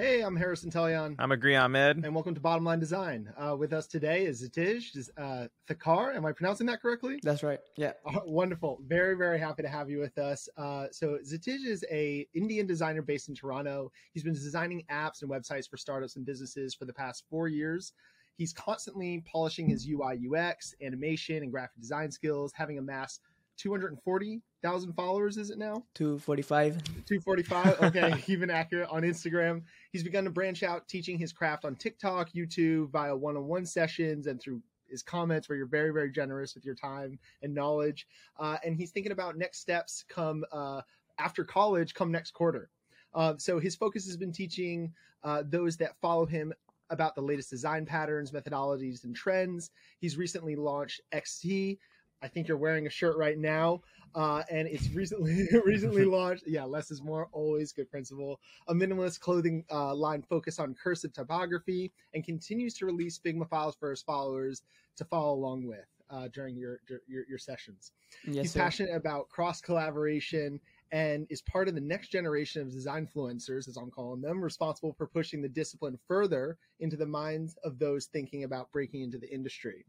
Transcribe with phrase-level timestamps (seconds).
[0.00, 1.16] Hey, I'm Harrison Telyan.
[1.18, 2.04] I'm Agree Ahmed.
[2.04, 3.32] And welcome to Bottom Line Design.
[3.36, 6.14] Uh, with us today is Xitij uh, Thakkar.
[6.14, 7.18] Am I pronouncing that correctly?
[7.20, 7.58] That's right.
[7.76, 7.94] Yeah.
[8.06, 8.78] Uh, wonderful.
[8.86, 10.48] Very, very happy to have you with us.
[10.56, 13.90] Uh, so Xitij is a Indian designer based in Toronto.
[14.12, 17.92] He's been designing apps and websites for startups and businesses for the past four years.
[18.36, 23.20] He's constantly polishing his UI, UX, animation, and graphic design skills, having amassed
[23.58, 25.84] 240,000 followers, is it now?
[25.94, 26.82] 245.
[27.04, 27.80] 245.
[27.82, 29.62] Okay, even accurate on Instagram.
[29.92, 33.66] He's begun to branch out, teaching his craft on TikTok, YouTube, via one on one
[33.66, 38.06] sessions, and through his comments, where you're very, very generous with your time and knowledge.
[38.38, 40.80] Uh, and he's thinking about next steps come uh,
[41.18, 42.70] after college, come next quarter.
[43.14, 44.92] Uh, so his focus has been teaching
[45.24, 46.52] uh, those that follow him
[46.90, 49.70] about the latest design patterns, methodologies, and trends.
[49.98, 51.78] He's recently launched XT,
[52.22, 53.80] I think you're wearing a shirt right now,
[54.14, 56.44] uh, and it's recently recently launched.
[56.46, 58.40] Yeah, less is more, always good principle.
[58.68, 63.76] A minimalist clothing uh, line focused on cursive typography, and continues to release Figma files
[63.78, 64.62] for his followers
[64.96, 67.92] to follow along with uh, during your, your, your sessions.
[68.24, 68.60] Yes, He's sir.
[68.60, 73.76] passionate about cross collaboration and is part of the next generation of design influencers, as
[73.76, 78.44] I'm calling them, responsible for pushing the discipline further into the minds of those thinking
[78.44, 79.84] about breaking into the industry.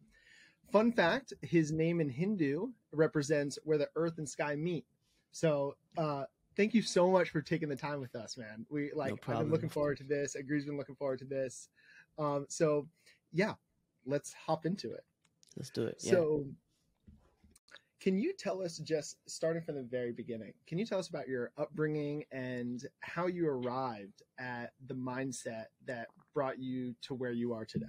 [0.71, 4.85] Fun fact: His name in Hindu represents where the earth and sky meet.
[5.31, 6.23] So, uh,
[6.55, 8.65] thank you so much for taking the time with us, man.
[8.69, 10.35] We like no I've been looking forward to this.
[10.35, 11.69] Agree's been looking forward to this.
[12.17, 12.87] Um, so,
[13.31, 13.53] yeah,
[14.05, 15.03] let's hop into it.
[15.57, 15.97] Let's do it.
[16.01, 16.11] Yeah.
[16.11, 16.45] So,
[17.99, 20.53] can you tell us just starting from the very beginning?
[20.67, 26.07] Can you tell us about your upbringing and how you arrived at the mindset that
[26.33, 27.85] brought you to where you are today?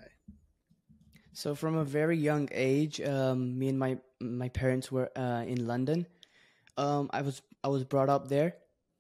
[1.33, 5.67] So from a very young age, um, me and my my parents were uh, in
[5.67, 6.07] London.
[6.77, 8.57] Um, I was I was brought up there.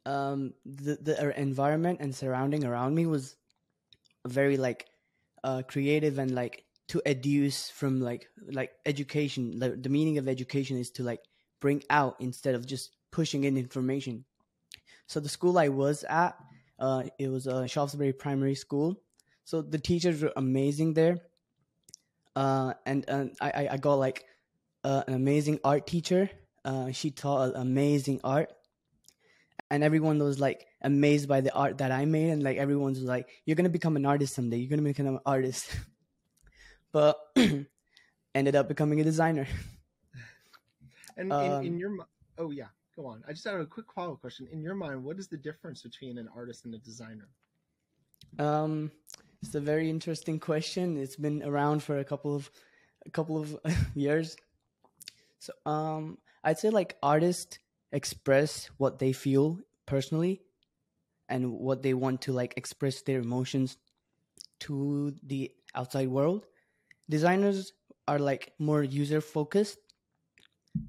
[0.06, 3.36] Um, the the environment and surrounding around me was
[4.26, 4.86] very like
[5.44, 9.58] uh, creative and like to educe from like like education.
[9.58, 11.20] Like, the meaning of education is to like
[11.60, 14.24] bring out instead of just pushing in information.
[15.06, 16.36] So the school I was at,
[16.78, 19.02] uh, it was a Shaftesbury Primary School.
[19.44, 21.18] So the teachers were amazing there
[22.40, 24.24] uh, and, I, I got like
[24.82, 26.30] uh, an amazing art teacher.
[26.64, 28.50] Uh, she taught amazing art,
[29.70, 33.02] and everyone was like amazed by the art that I made, and like everyone was
[33.02, 34.56] like, "You're gonna become an artist someday.
[34.56, 35.76] You're gonna become an artist."
[36.92, 37.18] but
[38.34, 39.46] ended up becoming a designer.
[41.16, 41.90] And um, in, in, your
[42.38, 43.22] oh yeah, go on.
[43.28, 44.48] I just had a quick follow up question.
[44.52, 47.28] In your mind, what is the difference between an artist and a designer?
[48.38, 48.90] Um,
[49.42, 50.96] it's a very interesting question.
[50.96, 52.50] It's been around for a couple of
[53.06, 53.58] a couple of
[53.94, 54.36] years.
[55.38, 57.58] So um I'd say like artists
[57.92, 60.42] express what they feel personally
[61.28, 63.78] and what they want to like express their emotions
[64.60, 66.46] to the outside world.
[67.08, 67.72] Designers
[68.08, 69.78] are like more user focused.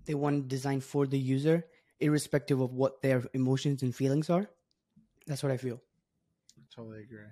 [0.05, 1.65] They want to design for the user
[1.99, 4.49] irrespective of what their emotions and feelings are.
[5.27, 5.81] That's what I feel.
[6.57, 7.25] I totally agree.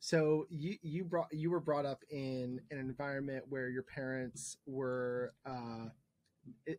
[0.00, 5.34] So you you brought you were brought up in an environment where your parents were
[5.44, 5.88] uh,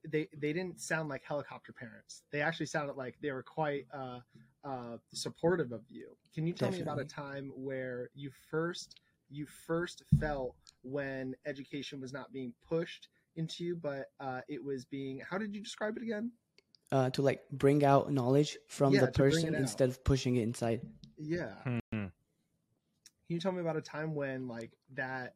[0.09, 2.23] they they didn't sound like helicopter parents.
[2.31, 4.19] They actually sounded like they were quite uh,
[4.63, 6.15] uh, supportive of you.
[6.33, 6.85] Can you tell Definitely.
[6.85, 12.53] me about a time where you first you first felt when education was not being
[12.67, 16.31] pushed into you, but uh, it was being how did you describe it again?
[16.91, 20.81] Uh, to like bring out knowledge from yeah, the person instead of pushing it inside.
[21.17, 21.51] Yeah.
[21.63, 21.79] Hmm.
[23.29, 25.35] Can you tell me about a time when like that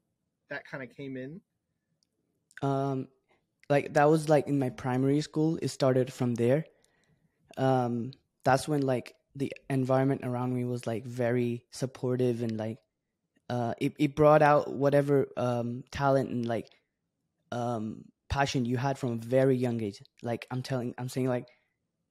[0.49, 1.39] that kind of came in?
[2.63, 3.07] Um,
[3.69, 5.59] like that was like in my primary school.
[5.61, 6.65] It started from there.
[7.55, 8.09] Um,
[8.43, 12.79] that's when like the environment around me was like very supportive and like
[13.51, 16.71] uh, it it brought out whatever um talent and like
[17.51, 20.01] um passion you had from a very young age.
[20.23, 21.45] Like I'm telling, I'm saying like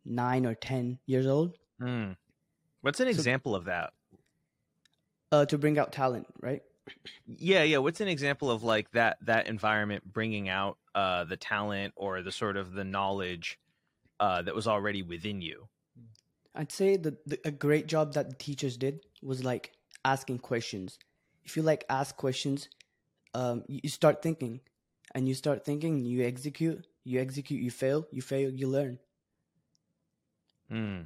[0.04, 1.56] nine or ten years old.
[1.80, 2.16] Mm.
[2.82, 3.92] What's an so, example of that?
[5.32, 6.62] Uh, to bring out talent, right?
[7.26, 7.78] Yeah, yeah.
[7.78, 12.32] What's an example of like that that environment bringing out uh, the talent or the
[12.32, 13.58] sort of the knowledge
[14.20, 15.68] uh, that was already within you?
[16.54, 19.72] I'd say the, the a great job that the teachers did was like
[20.04, 20.98] asking questions.
[21.44, 22.68] If you like ask questions,
[23.34, 24.60] um, you, you start thinking,
[25.14, 28.98] and you start thinking, you execute, you execute, you fail, you fail, you learn.
[30.68, 31.02] Hmm.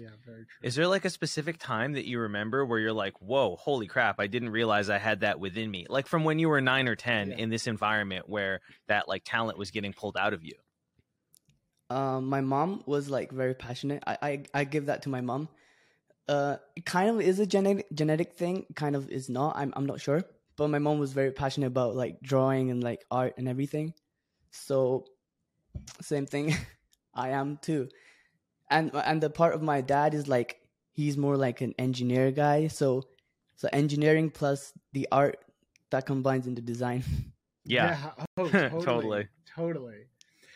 [0.00, 0.46] Yeah, very true.
[0.62, 4.20] Is there like a specific time that you remember where you're like, "Whoa, holy crap!
[4.20, 6.96] I didn't realize I had that within me." Like from when you were nine or
[6.96, 7.36] ten yeah.
[7.36, 10.54] in this environment where that like talent was getting pulled out of you.
[11.90, 14.04] Um, my mom was like very passionate.
[14.06, 15.48] I I, I give that to my mom.
[16.28, 18.66] Uh, it kind of is a genetic genetic thing.
[18.76, 19.56] Kind of is not.
[19.56, 20.22] I'm I'm not sure.
[20.56, 23.94] But my mom was very passionate about like drawing and like art and everything.
[24.50, 25.06] So
[26.02, 26.54] same thing.
[27.14, 27.88] I am too.
[28.70, 30.60] And and the part of my dad is like
[30.92, 32.68] he's more like an engineer guy.
[32.68, 33.04] So
[33.56, 35.38] so engineering plus the art
[35.90, 37.04] that combines into design.
[37.64, 37.98] Yeah.
[38.16, 38.24] yeah.
[38.38, 39.28] Oh, totally, totally.
[39.54, 40.06] Totally.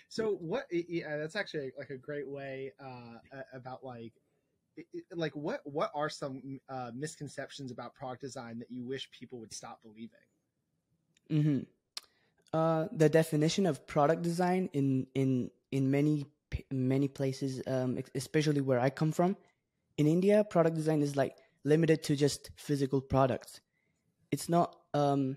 [0.08, 0.64] So what?
[0.70, 3.18] Yeah, that's actually like a great way uh,
[3.52, 4.14] about like
[5.14, 9.52] like what what are some uh, misconceptions about product design that you wish people would
[9.52, 10.08] stop believing?
[11.30, 11.58] Mm-hmm.
[12.52, 16.26] Uh, the definition of product design in in in many
[16.70, 19.36] many places, um, especially where I come from,
[19.96, 23.60] in India, product design is like limited to just physical products.
[24.30, 24.76] It's not.
[24.94, 25.36] Um,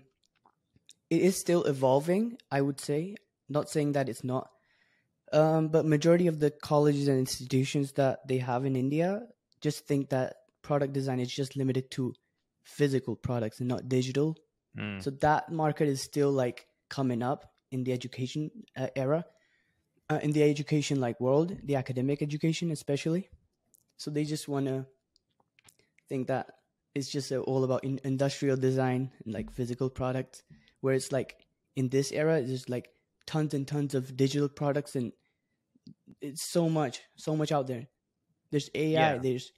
[1.10, 2.38] it is still evolving.
[2.50, 3.16] I would say.
[3.48, 4.50] Not saying that it's not
[5.32, 9.22] um, but majority of the colleges and institutions that they have in India
[9.60, 12.14] just think that product design is just limited to
[12.64, 14.36] physical products and not digital.
[14.78, 15.02] Mm.
[15.02, 19.24] So that market is still like coming up in the education uh, era,
[20.10, 23.28] uh, in the education like world, the academic education especially.
[23.96, 24.86] So they just want to
[26.08, 26.50] think that
[26.94, 30.42] it's just uh, all about in- industrial design and like physical products,
[30.80, 31.36] where it's like
[31.76, 32.90] in this era, there's like
[33.26, 35.12] tons and tons of digital products and
[36.20, 37.86] it's so much, so much out there.
[38.50, 39.18] There's AI, yeah.
[39.18, 39.52] there's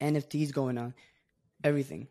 [0.00, 0.94] NFTs going on,
[1.64, 2.08] everything.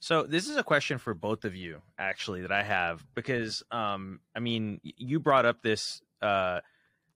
[0.00, 4.20] So this is a question for both of you, actually, that I have because, um,
[4.34, 6.60] I mean, you brought up this, uh,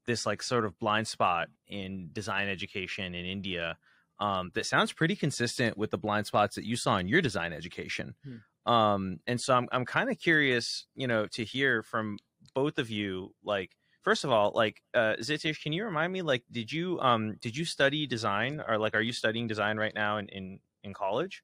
[0.06, 3.78] this like sort of blind spot in design education in India,
[4.18, 7.52] um, that sounds pretty consistent with the blind spots that you saw in your design
[7.52, 8.14] education.
[8.24, 8.70] Hmm.
[8.70, 12.18] Um, and so I'm, I'm kind of curious, you know, to hear from
[12.54, 16.44] both of you, like, first of all, like uh, Xitij, can you remind me, like,
[16.50, 20.18] did you um did you study design or like are you studying design right now
[20.18, 21.42] in in, in college?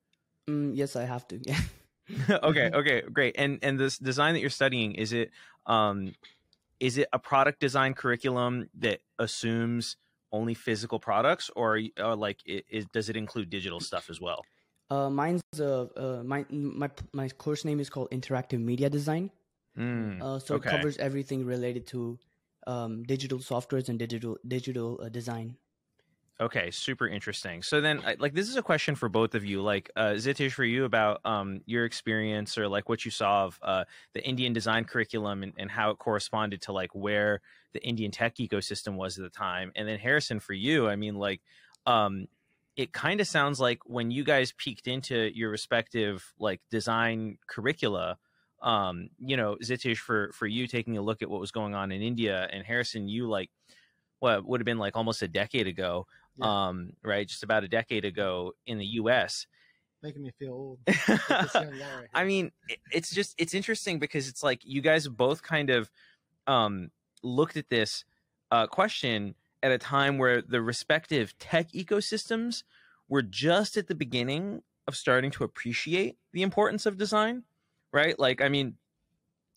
[0.48, 1.40] Mm, yes, I have to.
[1.42, 1.60] Yeah.
[2.42, 2.70] okay.
[2.74, 3.02] Okay.
[3.12, 3.36] Great.
[3.38, 5.30] And and this design that you're studying is it
[5.66, 6.14] um
[6.80, 9.96] is it a product design curriculum that assumes
[10.32, 14.44] only physical products or, or like it, it, does it include digital stuff as well?
[14.88, 19.30] Uh, mine's uh, uh my my my course name is called interactive media design.
[19.76, 20.68] Mm, uh, so okay.
[20.68, 22.18] it covers everything related to
[22.68, 25.56] um, digital softwares and digital digital uh, design.
[26.38, 27.62] Okay, super interesting.
[27.62, 29.62] So then, like, this is a question for both of you.
[29.62, 33.58] Like, uh, Xitij, for you about um, your experience or like what you saw of
[33.62, 37.40] uh, the Indian design curriculum and, and how it corresponded to like where
[37.72, 39.72] the Indian tech ecosystem was at the time.
[39.76, 41.40] And then Harrison, for you, I mean, like,
[41.86, 42.26] um,
[42.76, 48.18] it kind of sounds like when you guys peeked into your respective like design curricula,
[48.60, 51.90] um, you know, Xitij, for for you taking a look at what was going on
[51.92, 53.50] in India, and Harrison, you like
[54.20, 56.68] what would have been like almost a decade ago, yeah.
[56.68, 57.26] um, right?
[57.26, 59.46] Just about a decade ago in the U.S.
[60.02, 60.78] Making me feel old.
[60.86, 62.52] right I mean,
[62.92, 65.90] it's just it's interesting because it's like you guys both kind of
[66.46, 66.90] um,
[67.22, 68.04] looked at this
[68.50, 72.62] uh, question at a time where the respective tech ecosystems
[73.08, 77.42] were just at the beginning of starting to appreciate the importance of design
[77.96, 78.18] right?
[78.18, 78.74] Like, I mean,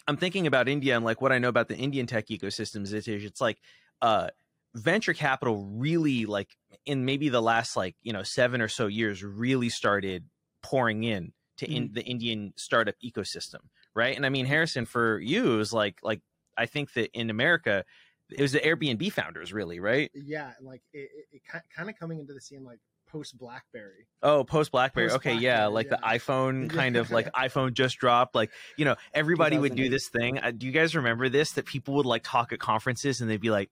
[0.07, 3.07] I'm thinking about India and like what I know about the Indian tech ecosystems is
[3.07, 3.59] it's like
[4.01, 4.29] uh
[4.75, 6.50] venture capital really like
[6.86, 10.25] in maybe the last like, you know, 7 or so years really started
[10.62, 11.75] pouring in to mm.
[11.75, 13.61] in the Indian startup ecosystem,
[13.95, 14.16] right?
[14.16, 16.21] And I mean, Harrison for you is like like
[16.57, 17.85] I think that in America
[18.31, 20.11] it was the Airbnb founders really, right?
[20.14, 22.80] Yeah, like it, it, it kind of coming into the scene like
[23.11, 24.07] post BlackBerry.
[24.21, 25.11] Oh, post BlackBerry.
[25.11, 25.97] Okay, yeah, like yeah.
[25.97, 28.35] the iPhone kind of like iPhone just dropped.
[28.35, 30.40] Like you know, everybody would do this thing.
[30.40, 31.54] Uh, do you guys remember this?
[31.54, 33.69] That people would like talk at conferences and they'd be like,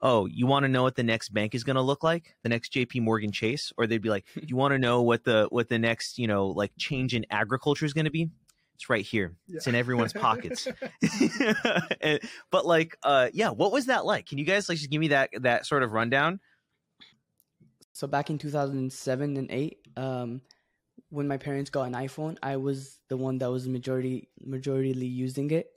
[0.00, 2.36] "Oh, you want to know what the next bank is going to look like?
[2.42, 3.00] The next J.P.
[3.00, 6.18] Morgan Chase?" Or they'd be like, "You want to know what the what the next
[6.18, 8.30] you know like change in agriculture is going to be?"
[8.74, 9.34] It's right here.
[9.48, 9.56] Yeah.
[9.56, 10.68] It's in everyone's pockets.
[12.00, 12.20] and,
[12.52, 14.26] but like, uh, yeah, what was that like?
[14.26, 16.38] Can you guys like just give me that that sort of rundown?
[17.98, 20.40] so back in 2007 and 8 um,
[21.10, 25.50] when my parents got an iphone i was the one that was majority majorityly using
[25.50, 25.68] it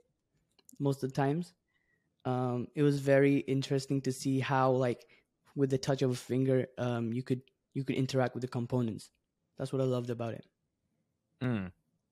[0.78, 1.54] most of the times
[2.26, 5.06] um, it was very interesting to see how like
[5.56, 7.42] with the touch of a finger um, you could
[7.74, 9.10] you could interact with the components
[9.58, 10.46] that's what i loved about it
[11.42, 11.72] mm.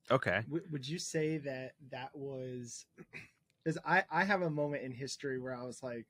[0.10, 2.86] okay w- would you say that that was
[3.64, 6.06] because i i have a moment in history where i was like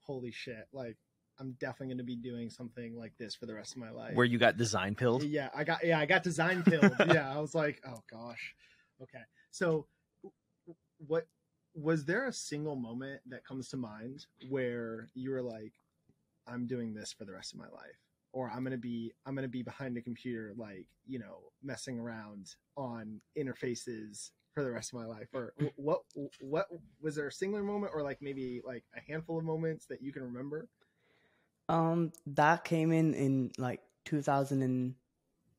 [0.00, 0.96] holy shit like
[1.38, 4.14] I'm definitely going to be doing something like this for the rest of my life.
[4.14, 5.24] Where you got design pilled?
[5.24, 6.94] Yeah, I got yeah, I got design pilled.
[7.12, 8.54] yeah, I was like, oh gosh.
[9.02, 9.22] Okay.
[9.50, 9.86] So
[11.06, 11.26] what
[11.74, 15.72] was there a single moment that comes to mind where you were like
[16.46, 18.04] I'm doing this for the rest of my life?
[18.34, 22.54] or I'm gonna be I'm gonna be behind a computer like you know messing around
[22.76, 26.02] on interfaces for the rest of my life or what
[26.40, 26.66] what
[27.00, 30.12] was there a singular moment or like maybe like a handful of moments that you
[30.12, 30.68] can remember
[31.68, 34.94] um that came in in like 2000 and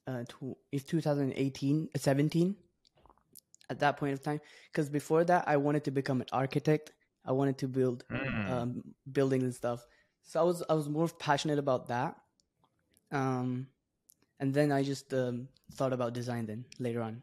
[0.07, 0.23] uh
[0.71, 2.55] it's 2018 uh, 17
[3.69, 4.39] at that point of time
[4.71, 6.93] because before that i wanted to become an architect
[7.25, 8.51] i wanted to build mm.
[8.51, 9.85] um, buildings and stuff
[10.23, 12.15] so i was i was more passionate about that
[13.11, 13.67] um
[14.39, 17.21] and then i just um, thought about design then later on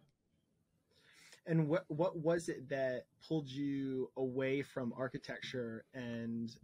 [1.46, 6.56] and what what was it that pulled you away from architecture and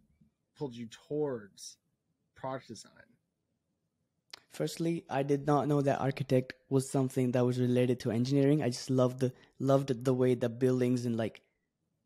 [0.56, 1.78] pulled you towards
[2.34, 2.92] product design?
[4.58, 8.60] Firstly, I did not know that architect was something that was related to engineering.
[8.60, 11.42] I just loved the loved the way the buildings and like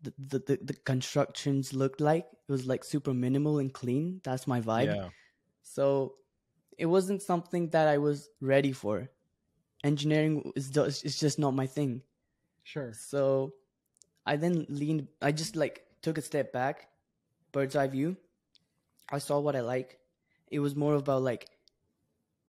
[0.03, 2.27] the the, the, the constructions looked like.
[2.47, 4.21] It was like super minimal and clean.
[4.23, 4.95] That's my vibe.
[4.95, 5.09] Yeah.
[5.63, 6.17] So
[6.77, 9.09] it wasn't something that I was ready for.
[9.83, 12.03] Engineering is just, is just not my thing.
[12.65, 12.93] Sure.
[12.93, 13.55] So
[14.27, 16.89] I then leaned, I just like took a step back,
[17.51, 18.19] bird's eye view.
[19.11, 20.01] I saw what I like.
[20.51, 21.49] It was more about like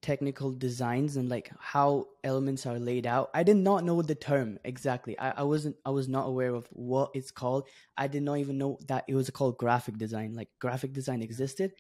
[0.04, 3.30] technical designs and like how elements are laid out.
[3.32, 5.18] I did not know the term exactly.
[5.18, 7.66] I, I wasn't I was not aware of what it's called.
[7.96, 10.34] I did not even know that it was called graphic design.
[10.34, 11.72] Like graphic design existed.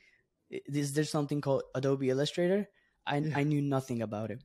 [0.48, 2.66] Is there something called Adobe Illustrator?
[3.06, 3.36] I yeah.
[3.36, 4.42] I knew nothing about it.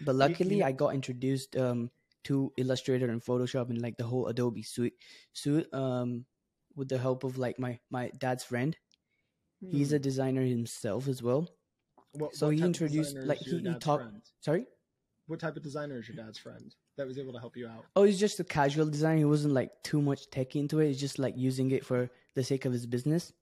[0.00, 1.90] But luckily I got introduced um
[2.24, 4.96] to Illustrator and Photoshop and like the whole Adobe suite
[5.34, 6.24] suite um
[6.74, 8.74] with the help of like my my dad's friend.
[9.60, 9.70] Hmm.
[9.70, 10.08] He's a hmm.
[10.08, 11.46] designer himself as well.
[12.18, 14.04] What, so what he introduced like he, he talked.
[14.40, 14.66] Sorry.
[15.26, 17.84] What type of designer is your dad's friend that was able to help you out?
[17.96, 19.18] Oh, he's just a casual designer.
[19.18, 20.88] He wasn't like too much tech into it.
[20.88, 23.32] He's just like using it for the sake of his business.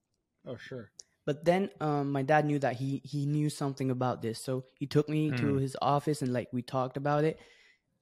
[0.46, 0.90] Oh, sure.
[1.26, 4.86] But then um, my dad knew that he he knew something about this, so he
[4.86, 5.58] took me to hmm.
[5.58, 7.38] his office and like we talked about it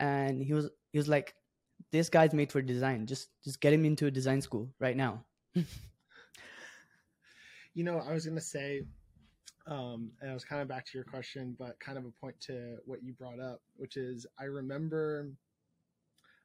[0.03, 1.35] and he was he was like,
[1.93, 3.07] "This guy's made for design.
[3.07, 5.25] Just just get him into a design school right now."
[5.55, 5.65] you
[7.85, 8.83] know, I was gonna say,
[9.67, 12.41] um, and I was kind of back to your question, but kind of a point
[12.43, 15.29] to what you brought up, which is I remember,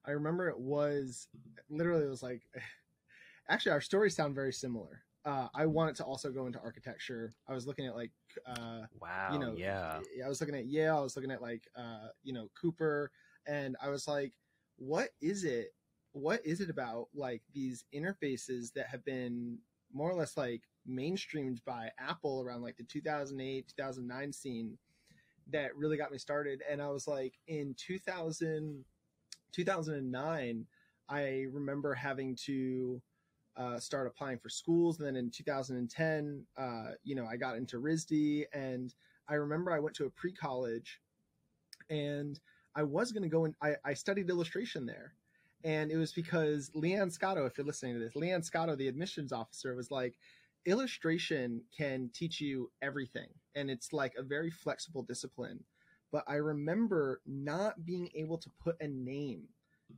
[0.06, 1.28] I remember it was
[1.70, 2.44] literally it was like,
[3.50, 5.04] actually our stories sound very similar.
[5.26, 7.34] Uh, I wanted to also go into architecture.
[7.50, 8.12] I was looking at like,
[8.46, 10.00] uh, wow, you know, yeah.
[10.24, 10.98] I was looking at Yale.
[10.98, 13.12] I was looking at like, uh, you know, Cooper
[13.46, 14.34] and I was like,
[14.78, 15.74] what is it?
[16.12, 19.58] What is it about like these interfaces that have been
[19.94, 24.78] more or less like mainstreamed by Apple around like the 2008, 2009 scene
[25.52, 26.62] that really got me started?
[26.70, 28.84] And I was like, in 2000,
[29.52, 30.66] 2009,
[31.10, 33.02] I remember having to
[33.58, 35.00] uh, start applying for schools.
[35.00, 38.94] And then in 2010, uh, you know, I got into RISD and
[39.28, 41.02] I remember I went to a pre college
[41.90, 42.40] and
[42.76, 45.14] I was going to go and I, I studied illustration there.
[45.64, 49.34] And it was because Leanne Scotto, if you're listening to this, Leanne Scotto, the admissions
[49.34, 50.18] officer, was like,
[50.68, 53.30] illustration can teach you everything.
[53.56, 55.64] And it's like a very flexible discipline.
[56.12, 59.44] But I remember not being able to put a name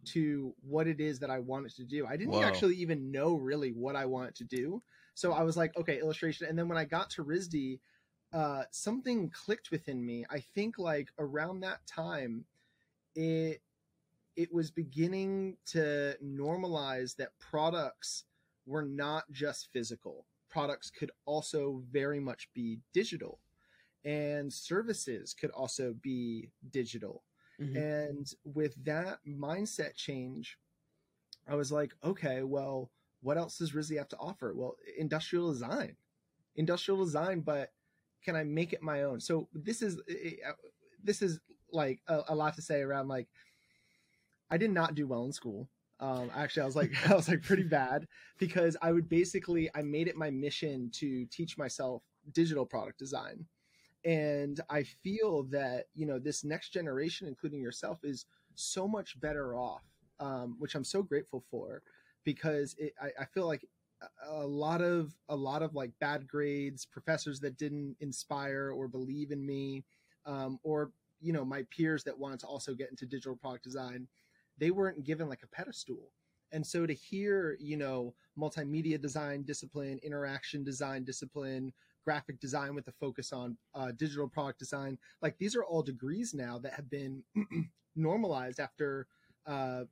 [0.06, 2.06] to what it is that I wanted to do.
[2.06, 2.44] I didn't Whoa.
[2.44, 4.82] actually even know really what I wanted to do.
[5.16, 6.48] So I was like, okay, illustration.
[6.48, 7.80] And then when I got to RISD,
[8.32, 10.26] uh, something clicked within me.
[10.30, 12.46] I think like around that time,
[13.16, 13.62] it
[14.36, 18.24] it was beginning to normalize that products
[18.66, 20.26] were not just physical.
[20.50, 23.39] Products could also very much be digital,
[24.03, 27.24] and services could also be digital.
[27.62, 27.77] Mm-hmm.
[27.77, 30.58] And with that mindset change,
[31.48, 32.89] I was like, okay, well,
[33.22, 34.53] what else does RISD have to offer?
[34.56, 35.96] Well, industrial design,
[36.56, 37.72] industrial design, but
[38.24, 39.20] can I make it my own?
[39.20, 40.00] So this is
[41.03, 41.39] this is
[41.72, 43.27] like a, a, lot to say around like
[44.50, 45.70] I did not do well in school.
[46.00, 49.82] Um, actually, I was like I was like pretty bad because I would basically I
[49.82, 52.03] made it my mission to teach myself
[52.34, 53.46] digital product design,
[54.06, 58.25] and I feel that you know this next generation, including yourself, is
[58.56, 59.84] so much better off,
[60.20, 61.82] um, which I'm so grateful for
[62.24, 63.65] because it, I, I feel like
[64.29, 69.32] a lot of a lot of like bad grades professors that didn't inspire or believe
[69.32, 69.84] in me
[70.25, 70.91] um, or
[71.22, 74.08] you know my peers that wanted to also get into digital product design
[74.60, 76.12] they weren't given like a pedestal
[76.51, 81.74] and so to hear you know multimedia design discipline interaction design discipline
[82.04, 86.34] graphic design with a focus on uh, digital product design like these are all degrees
[86.34, 87.24] now that have been
[87.96, 89.08] normalized after
[89.46, 89.84] uh,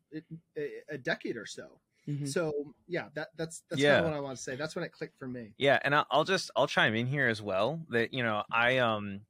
[0.90, 2.26] a decade or so Mhm.
[2.28, 4.02] So yeah, that that's that's Yeah.
[4.02, 4.56] what I want to say.
[4.56, 5.52] That's when it clicked for me.
[5.58, 8.78] Yeah, and I'll, I'll just I'll chime in here as well that you know I
[8.78, 9.26] um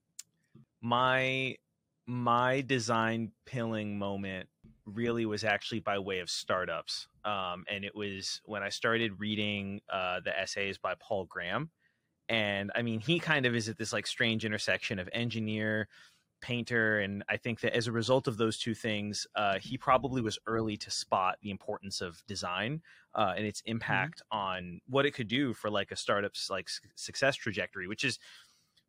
[0.81, 1.57] my
[2.05, 4.49] my design pilling moment
[4.93, 9.81] really was actually by way of startups, um, and it was when I started reading
[9.91, 11.69] uh, the essays by Paul Graham,
[12.29, 15.87] and I mean he kind of is at this like strange intersection of engineer
[16.39, 20.21] painter and i think that as a result of those two things uh, he probably
[20.21, 22.79] was early to spot the importance of design
[23.15, 26.87] uh, and its impact on what it could do for like a startup's like su-
[26.93, 28.19] success trajectory which is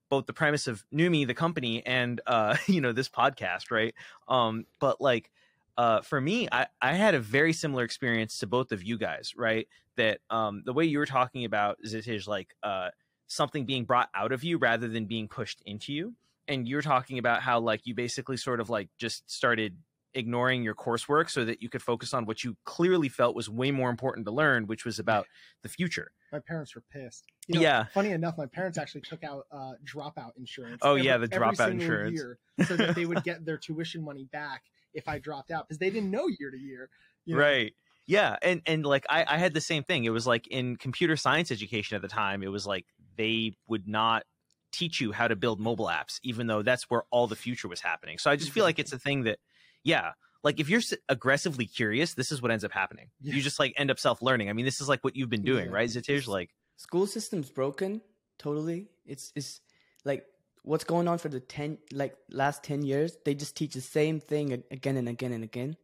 [0.08, 3.94] both the premise of Numi, the company, and uh, you know this podcast, right?
[4.26, 5.30] Um, but like
[5.78, 9.32] uh, for me, I, I had a very similar experience to both of you guys,
[9.36, 9.68] right?
[9.96, 12.88] That um, the way you were talking about Xitij, like uh,
[13.28, 16.14] something being brought out of you rather than being pushed into you,
[16.48, 19.76] and you're talking about how like you basically sort of like just started
[20.14, 23.70] ignoring your coursework so that you could focus on what you clearly felt was way
[23.70, 25.26] more important to learn, which was about
[25.62, 26.10] the future.
[26.32, 27.24] My parents were pissed.
[27.46, 27.84] You know, Yeah.
[27.94, 30.78] Funny enough, my parents actually took out uh, dropout insurance.
[30.82, 32.18] Oh, yeah, the dropout insurance.
[32.18, 34.62] year so that they would get their tuition money back
[34.94, 36.90] if I dropped out because they didn't know year to year.
[37.24, 37.40] you know?
[37.40, 37.74] right
[38.06, 41.16] yeah and and like I, I had the same thing it was like in computer
[41.16, 44.24] science education at the time it was like they would not
[44.72, 47.80] teach you how to build mobile apps even though that's where all the future was
[47.80, 49.38] happening so i just feel like it's a thing that
[49.84, 50.12] yeah
[50.44, 50.80] like if you're
[51.10, 53.34] aggressively curious this is what ends up happening Yeah.
[53.34, 55.66] you just like end up self-learning i mean this is like what you've been doing
[55.66, 55.72] Yeah.
[55.74, 56.26] right Xitij?
[56.28, 58.00] like school system's broken
[58.38, 59.60] totally it's it's
[60.04, 60.24] like
[60.62, 64.20] what's going on for the 10 like last 10 years they just teach the same
[64.20, 65.76] thing again and again and again.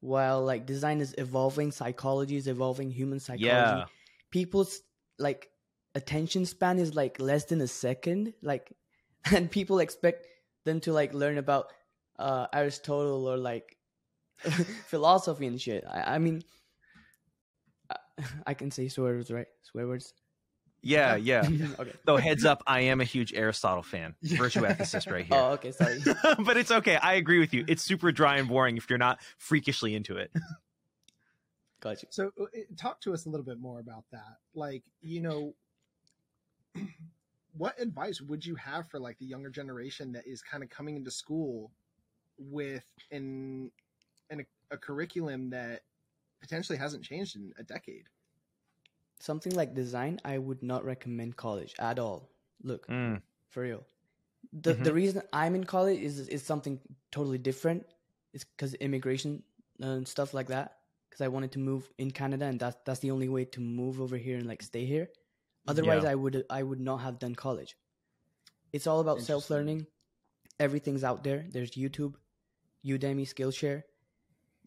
[0.00, 3.84] While like design is evolving psychology is evolving human psychology yeah.
[4.30, 4.80] people's
[5.18, 5.50] like
[5.94, 8.72] attention span is like less than a second like
[9.34, 10.26] and people expect
[10.64, 11.66] them to like learn about
[12.18, 13.76] uh aristotle or like
[14.86, 15.84] philosophy and shit.
[15.86, 16.42] I, I mean
[17.90, 17.96] I,
[18.46, 19.48] I can say swear words right?
[19.62, 20.14] Swear words
[20.82, 21.48] yeah yeah.
[21.78, 21.92] Okay.
[22.04, 24.14] Though heads up i am a huge aristotle fan.
[24.22, 25.38] Virtue ethicist right here.
[25.38, 26.00] Oh okay sorry.
[26.44, 26.96] But it's okay.
[26.96, 27.64] I agree with you.
[27.68, 30.30] It's super dry and boring if you're not freakishly into it.
[31.80, 32.44] Got you So uh,
[32.76, 34.38] talk to us a little bit more about that.
[34.54, 35.54] Like, you know,
[37.56, 40.96] what advice would you have for like the younger generation that is kind of coming
[40.96, 41.72] into school
[42.38, 43.70] with an,
[44.30, 45.80] an a curriculum that
[46.40, 48.04] potentially hasn't changed in a decade?
[49.20, 52.28] Something like design i would not recommend college at all
[52.62, 53.84] look Mm, for real.
[54.64, 56.80] The the reason I'm in college is is something
[57.12, 57.84] totally different.
[58.32, 59.42] It's because immigration
[59.80, 60.78] and stuff like that.
[61.08, 64.00] Because I wanted to move in Canada, and that's that's the only way to move
[64.00, 65.06] over here and like stay here.
[65.68, 66.12] Otherwise, Yeah.
[66.12, 67.76] I would I would not have done college.
[68.72, 69.86] It's all about self learning.
[70.58, 71.44] Everything's out there.
[71.52, 72.14] There's YouTube,
[72.84, 73.82] Udemy, Skillshare.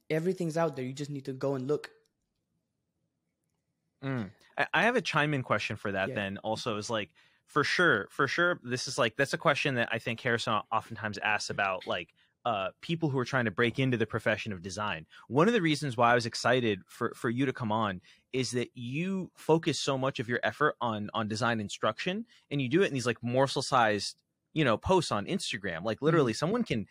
[0.10, 0.86] Everything's out there.
[0.86, 1.90] You just need to go and look.
[4.04, 4.30] Mm.
[4.58, 6.16] I, I have a chime in question for that Yeah.
[6.16, 7.10] then also is like
[7.46, 11.18] for sure for sure this is like that's a question that i think harrison oftentimes
[11.18, 12.14] asks about like
[12.46, 15.06] uh, people who are trying to break into the profession of design.
[15.28, 18.02] One of the reasons why I was excited for, for you to come on
[18.34, 22.68] is that you focus so much of your effort on on design instruction, and you
[22.68, 24.22] do it in these like morsel sized
[24.54, 25.84] you know posts on Instagram.
[25.84, 26.86] Like literally, someone can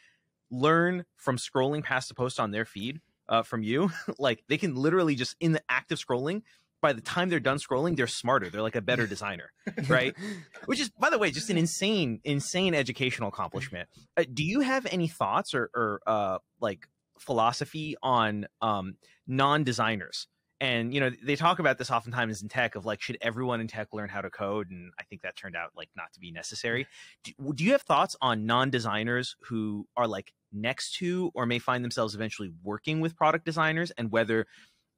[0.50, 3.90] learn from scrolling past a post on their feed uh, from you.
[4.18, 6.42] like they can literally just in the act of scrolling.
[6.82, 8.50] By the time they're done scrolling, they're smarter.
[8.50, 9.52] They're like a better designer,
[9.88, 10.14] right?
[10.66, 13.88] Which is, by the way, just an insane, insane educational accomplishment.
[14.16, 20.26] Uh, do you have any thoughts or, or uh, like philosophy on um, non-designers?
[20.60, 23.66] And you know, they talk about this oftentimes in tech of like, should everyone in
[23.66, 24.70] tech learn how to code?
[24.70, 26.86] And I think that turned out like not to be necessary.
[27.24, 31.82] Do, do you have thoughts on non-designers who are like next to or may find
[31.82, 34.46] themselves eventually working with product designers, and whether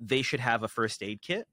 [0.01, 1.47] they should have a first aid kit?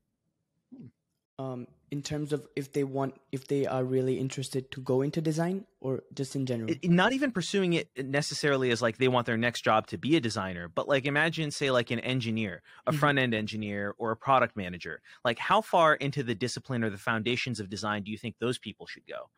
[1.39, 5.21] Um, in terms of if they want, if they are really interested to go into
[5.21, 6.69] design, or just in general.
[6.71, 10.15] it- not even pursuing it necessarily as like they want their next job to be
[10.15, 12.99] a designer but like imagine say like an engineer a Mhm.
[12.99, 16.97] front end engineer or a product manager like how far into the discipline or the
[16.99, 19.31] foundations of design do you think those people should go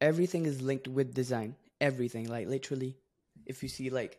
[0.00, 2.96] everything is linked with design everything like literally
[3.46, 4.18] if you see like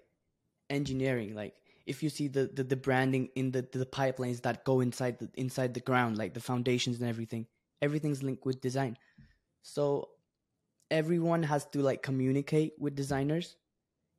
[0.70, 1.56] engineering like
[1.90, 5.30] if you see the the, the branding in the the pipelines that go inside the
[5.36, 7.48] inside the ground like the foundations and everything
[7.82, 8.98] everything's linked with design
[9.62, 10.10] so
[10.92, 13.56] everyone has to like communicate with designers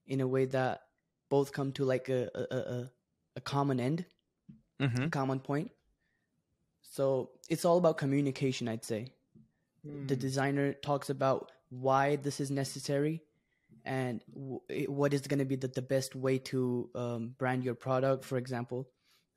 [0.07, 0.83] in a way that
[1.31, 2.91] both come to like a a, a, a-
[3.37, 4.05] a common end
[4.83, 5.09] mm-hmm.
[5.09, 5.71] common point
[6.83, 9.07] so it's all about communication i'd say
[9.85, 10.21] the Hmm.
[10.27, 13.23] designer talks about why this is necessary
[13.85, 17.75] and w- what is going to be the, the best way to um, brand your
[17.75, 18.89] product for example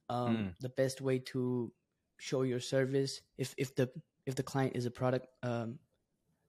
[0.09, 0.53] um, Mm.
[0.59, 1.71] the best way to
[2.19, 3.89] show your service if if the
[4.25, 5.79] if the client is a product um,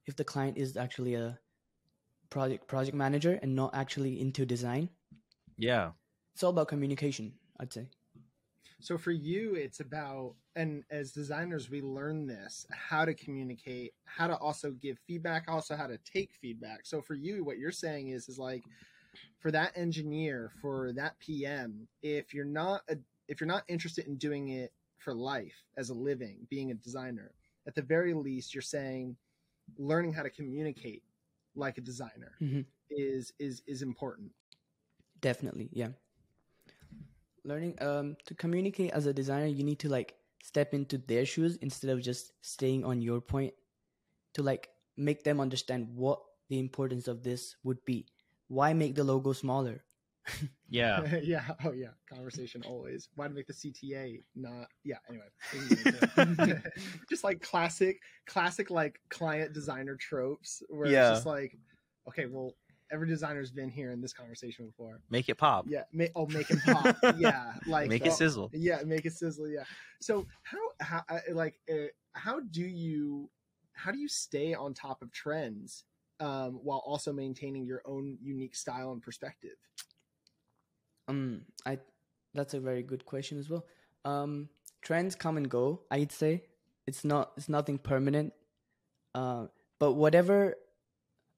[0.06, 1.38] if the client is actually a
[2.30, 4.88] project project manager and not actually into design
[5.56, 5.92] Yeah.
[6.34, 7.88] it's all about communication i'd say
[8.84, 14.26] So for you, it's about, and as designers, we learn this how to communicate, how
[14.26, 16.84] to also give feedback, also how to take feedback.
[16.84, 18.62] So for you, what you're saying is, is like
[19.38, 24.18] for that engineer, for that PM, if you're not a, if you're not interested in
[24.18, 27.34] doing it for life as a living, being a designer,
[27.66, 29.16] at the very least, you're saying
[29.78, 31.04] learning how to communicate
[31.54, 32.66] like a designer Mhm.
[32.90, 34.32] is is is important.
[35.20, 35.90] definitely yeah
[37.44, 41.56] learning um to communicate as a designer you need to like step into their shoes
[41.56, 43.52] instead of just staying on your point
[44.34, 48.06] to like make them understand what the importance of this would be
[48.48, 49.84] why make the logo smaller
[50.70, 51.18] Yeah.
[51.22, 51.44] yeah.
[51.64, 51.90] Oh, yeah.
[52.12, 53.08] Conversation always.
[53.14, 54.66] Why to make the CTA not?
[54.82, 54.96] Yeah.
[55.08, 56.72] Anyway, we can get into it.
[57.08, 61.10] just like classic, classic like client designer tropes where Yeah.
[61.10, 61.56] it's just like,
[62.08, 62.54] okay, well,
[62.94, 65.00] every designer's been here in this conversation before.
[65.10, 65.66] Make it pop.
[65.68, 65.82] Yeah.
[65.92, 66.96] Ma- oh, make it pop.
[67.18, 67.52] yeah.
[67.66, 68.50] Like Make it oh, sizzle.
[68.52, 69.48] Yeah, make it sizzle.
[69.48, 69.64] Yeah.
[70.00, 73.28] So how how uh, like uh, how do you
[73.72, 75.84] how do you stay on top of trends
[76.20, 79.56] um, while also maintaining your own unique style and perspective?
[81.08, 81.78] um i
[82.34, 83.64] that's a very good question as well
[84.04, 84.48] um
[84.82, 86.42] trends come and go i'd say
[86.86, 88.32] it's not it's nothing permanent
[89.14, 89.46] uh
[89.78, 90.54] but whatever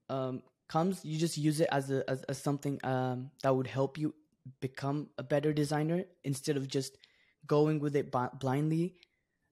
[0.08, 3.98] um comes you just use it as a as, as something um that would help
[3.98, 4.14] you
[4.60, 6.98] become a better designer instead of just
[7.46, 8.96] going with it bi- blindly.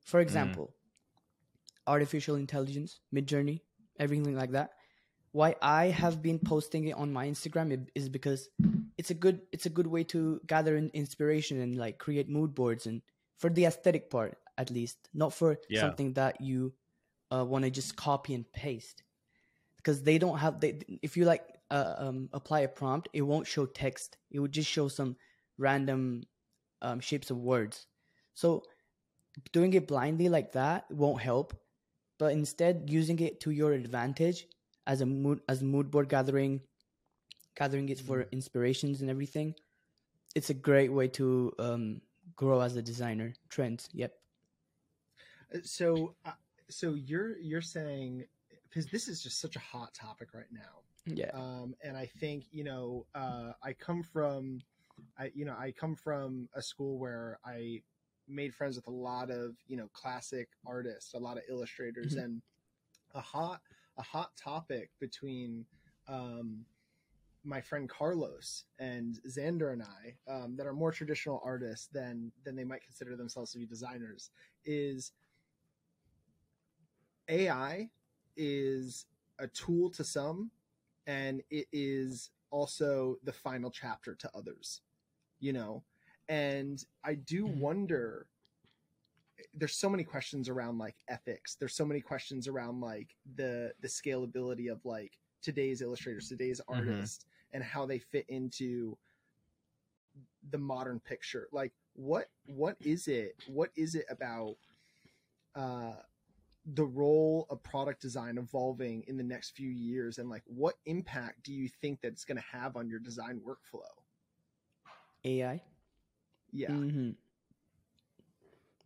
[0.06, 0.74] For example
[1.86, 3.60] artificial intelligence Midjourney
[4.00, 4.70] everything like that.
[5.32, 8.48] Why i have been posting it on my instagram is because
[8.98, 12.86] it's a good it's a good way to gather inspiration and like create mood boards
[12.86, 13.02] and
[13.38, 15.80] for the aesthetic part at least not for Yeah.
[15.80, 16.72] something that you
[17.32, 19.03] uh, want to just copy and paste
[19.84, 23.46] because they don't have they if you like uh, um, apply a prompt it won't
[23.46, 24.16] show text.
[24.30, 25.16] It would just show some
[25.58, 26.24] random
[26.82, 27.86] um, shapes of words.
[28.34, 28.64] So
[29.52, 31.54] doing it blindly like that won't help
[32.18, 34.46] but instead using it to your advantage
[34.86, 36.60] as a mood as mood board gathering
[37.56, 39.54] gathering it for inspirations and everything
[40.34, 42.00] it's a great way to um,
[42.36, 43.32] grow as a designer.
[43.48, 44.14] Trends yep.
[45.54, 46.32] Uh, so uh,
[46.68, 48.24] so you're you're saying
[48.74, 52.44] because this is just such a hot topic right now yeah um, and i think
[52.50, 54.60] you know uh, i come from
[55.18, 57.80] i you know i come from a school where i
[58.26, 62.24] made friends with a lot of you know classic artists a lot of illustrators Mhm.
[62.24, 62.42] and
[63.14, 63.60] a hot
[63.98, 65.64] a hot topic between
[66.08, 66.64] um,
[67.44, 72.56] my friend Carlos and Xander and I um, that are more traditional artists than than
[72.56, 74.30] they might consider themselves to be designers
[74.64, 75.12] is
[77.28, 77.88] AI
[78.36, 79.06] is
[79.38, 80.50] a tool to some
[81.06, 84.82] and it is also the final chapter to others
[85.40, 85.82] you know
[86.28, 87.56] and i do Mhm.
[87.58, 88.26] wonder
[89.54, 93.88] there's so many questions around like ethics there's so many questions around like the the
[93.88, 96.76] scalability of like today's illustrators today's Mhm.
[96.76, 98.96] artists and how they fit into
[100.50, 104.56] the modern picture like what what is it what is it about
[105.56, 105.94] uh
[106.66, 111.42] the role of product design evolving in the next few years and like what impact
[111.42, 113.82] do you think that it's going to have on your design workflow?
[115.24, 115.60] Ai
[116.52, 116.68] yeah.
[116.68, 117.10] Hmm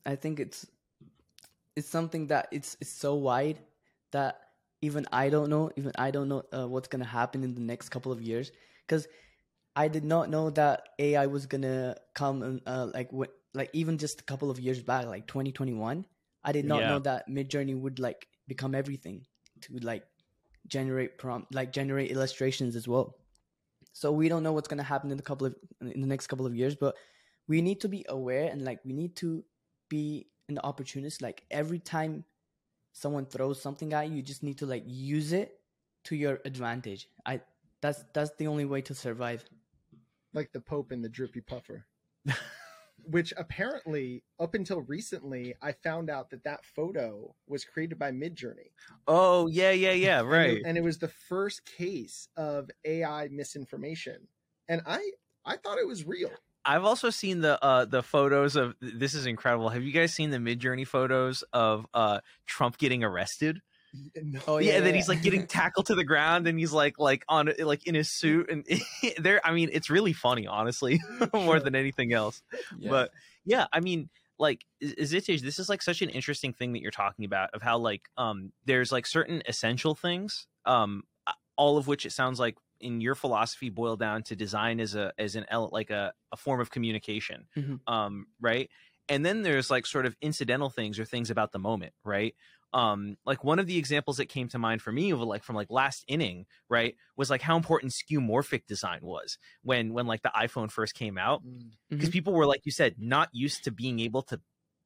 [0.08, 0.66] I think it's
[1.76, 3.60] it's something that it's it's so wide
[4.12, 4.40] that
[4.80, 7.90] even I don't know, even I don't know uh, what's gonna happen in the next
[7.90, 8.50] couple of years
[8.86, 9.06] because
[9.76, 14.20] I did not know that AI was gonna come uh, like what like even just
[14.22, 16.06] a couple of years back, like 2021.
[16.44, 16.88] I did not Yeah.
[16.88, 19.26] know that Midjourney would like become everything
[19.62, 20.04] to like
[20.66, 23.16] generate prompt like generate illustrations as well.
[23.92, 26.46] So we don't know what's gonna happen in the couple of in the next couple
[26.46, 26.96] of years, but
[27.48, 29.44] we need to be aware and like we need to
[29.88, 31.22] be an opportunist.
[31.22, 32.24] Like every time
[32.92, 35.60] someone throws something at you, you just need to like use it
[36.04, 37.08] to your advantage.
[37.26, 37.40] I
[37.80, 39.44] that's that's the only way to survive.
[40.34, 41.86] like the pope and the drippy puffer
[43.10, 48.70] which apparently up until recently i found out that that photo was created by midjourney
[49.06, 50.18] Oh yeah, yeah, yeah.
[50.20, 50.62] And it- Right.
[50.66, 54.28] and it was the first case of ai misinformation
[54.68, 55.10] and i
[55.44, 56.30] i thought it was real
[56.64, 59.70] I've also seen the uh the photos of this is incredible.
[59.70, 63.62] Have you guys seen the Midjourney photos of uh Trump getting arrested?
[63.94, 64.40] No.
[64.46, 64.98] Oh, yeah, yeah, and then yeah.
[64.98, 68.10] he's like getting tackled to the ground and he's like like on like in his
[68.10, 68.66] suit and
[69.18, 71.00] there I mean it's really funny honestly
[71.32, 71.60] more Sure.
[71.60, 72.42] than anything else.
[72.82, 73.10] But
[73.44, 77.24] yeah, I mean, like Xitij, this is like such an interesting thing that you're talking
[77.24, 81.02] about of how like um there's like certain essential things um
[81.56, 85.12] all of which it sounds like in your philosophy boil down to design as a
[85.18, 87.74] as an like a, a form of communication mm-hmm.
[87.92, 88.70] um right
[89.08, 92.34] and then there's like sort of incidental things or things about the moment right
[92.72, 95.56] um like one of the examples that came to mind for me of like from
[95.56, 100.32] like last inning right was like how important skeuomorphic design was when when like the
[100.40, 101.42] iphone first came out
[101.88, 102.12] because mm-hmm.
[102.12, 104.38] people were like you said not used to being able to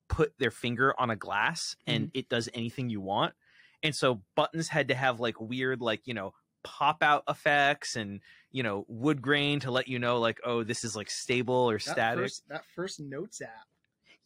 [0.08, 2.18] put their finger on a glass and mm-hmm.
[2.18, 3.34] it does anything you want
[3.82, 8.20] and so buttons had to have like weird like you know pop out effects and
[8.52, 11.78] you know wood grain to let you know like oh this is like stable or
[11.78, 13.66] that static first, that first notes app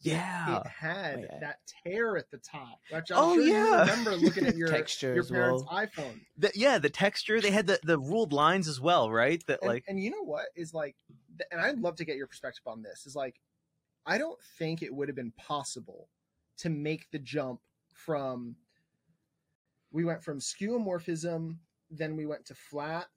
[0.01, 1.39] yeah, it had oh, yeah.
[1.39, 2.79] that tear at the top.
[2.91, 5.85] Which I'm oh sure yeah, you remember looking at your texture your parents' well.
[5.85, 6.19] iPhone.
[6.37, 7.41] The, yeah, the texture.
[7.41, 9.43] They had the the ruled lines as well, right?
[9.47, 10.95] That and, like, and you know what is like,
[11.51, 13.05] and I'd love to get your perspective on this.
[13.05, 13.39] Is like,
[14.05, 16.09] I don't think it would have been possible
[16.57, 17.59] to make the jump
[17.93, 18.55] from.
[19.91, 21.57] We went from skeuomorphism,
[21.89, 23.07] then we went to flat,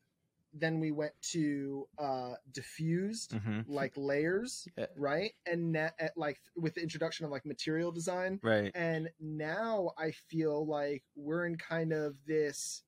[0.53, 3.61] then we went to uh diffused mm-hmm.
[3.67, 4.87] like layers yeah.
[4.97, 9.91] right and net at, like with the introduction of like material design right and now
[9.99, 12.83] i feel like we're in kind of this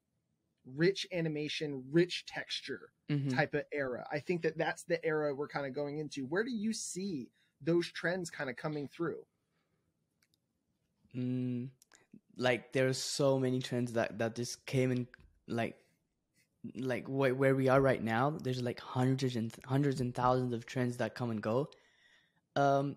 [0.76, 3.28] rich animation rich texture mm-hmm.
[3.28, 6.44] type of era i think that that's the era we're kind of going into where
[6.44, 7.28] do you see
[7.60, 9.24] those trends kind of coming through
[11.16, 11.68] mm,
[12.36, 15.06] like there's so many trends that that just came in
[15.48, 15.76] like
[16.76, 20.66] like wh- where we are right now there's like hundreds and hundreds and thousands of
[20.66, 21.68] trends that come and go.
[22.56, 22.96] Um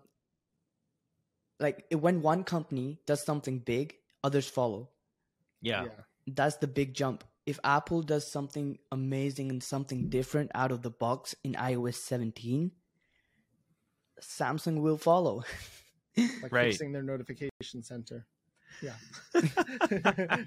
[1.58, 4.90] like when one company does something big others follow.
[5.62, 5.84] Yeah.
[5.84, 5.90] yeah.
[6.26, 7.24] That's the big jump.
[7.46, 12.72] If apple does something amazing and something different out of the box in ios 17
[14.20, 15.44] samsung will follow.
[16.42, 16.70] Like right.
[16.72, 18.26] fixing their notification center.
[18.80, 18.94] Yeah.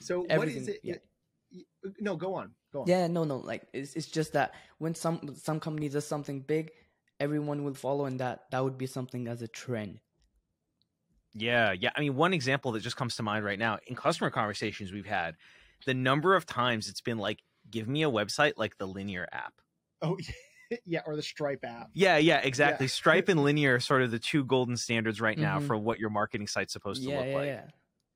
[0.00, 0.96] So Everything, what is it yeah
[2.00, 2.86] no go on go on.
[2.88, 6.70] Yeah no no like it's, it's just that when some some company does something big
[7.20, 10.00] everyone will follow and that that would be something as a trend.
[11.34, 14.30] Yeah yeah i mean one example that just comes to mind right now in customer
[14.30, 15.36] conversations we've had
[15.84, 19.52] the number of times it's been like give me a website like the linear app.
[20.02, 21.90] Oh yeah yeah, or the stripe app.
[21.94, 22.84] Yeah yeah exactly.
[22.86, 22.90] Yeah.
[22.90, 25.66] stripe and linear are sort of the two golden standards right now mm-hmm.
[25.66, 27.46] for what your marketing site's supposed to look yeah, like.
[27.46, 27.62] yeah.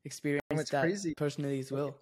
[0.04, 1.14] Experience that crazy.
[1.14, 1.94] personally as well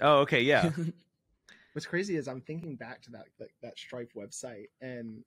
[0.00, 0.70] Oh, okay, yeah.
[1.72, 5.24] What's crazy is I'm thinking back to that like, that Stripe website, and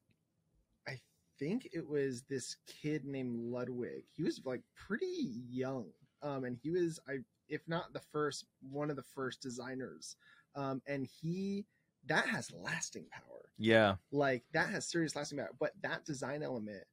[0.87, 0.99] I
[1.39, 4.05] think it was this kid named Ludwig.
[4.15, 5.87] He was like pretty young,
[6.21, 10.15] um, and he was I if not the first, one of the first designers,
[10.55, 11.65] um, and he
[12.07, 13.49] that has lasting power.
[13.57, 15.51] Yeah, like that has serious lasting power.
[15.59, 16.83] But that design element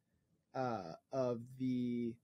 [0.55, 2.15] uh, of the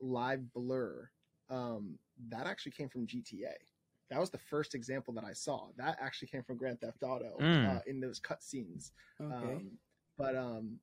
[0.00, 1.08] live blur,
[1.48, 3.54] um, that actually came from GTA
[4.12, 5.68] that was the first example that I saw.
[5.78, 7.76] That actually came from Grand Theft Auto mm.
[7.76, 8.90] uh, in those cutscenes.
[9.20, 9.34] Okay.
[9.34, 9.70] Um,
[10.18, 10.78] but um,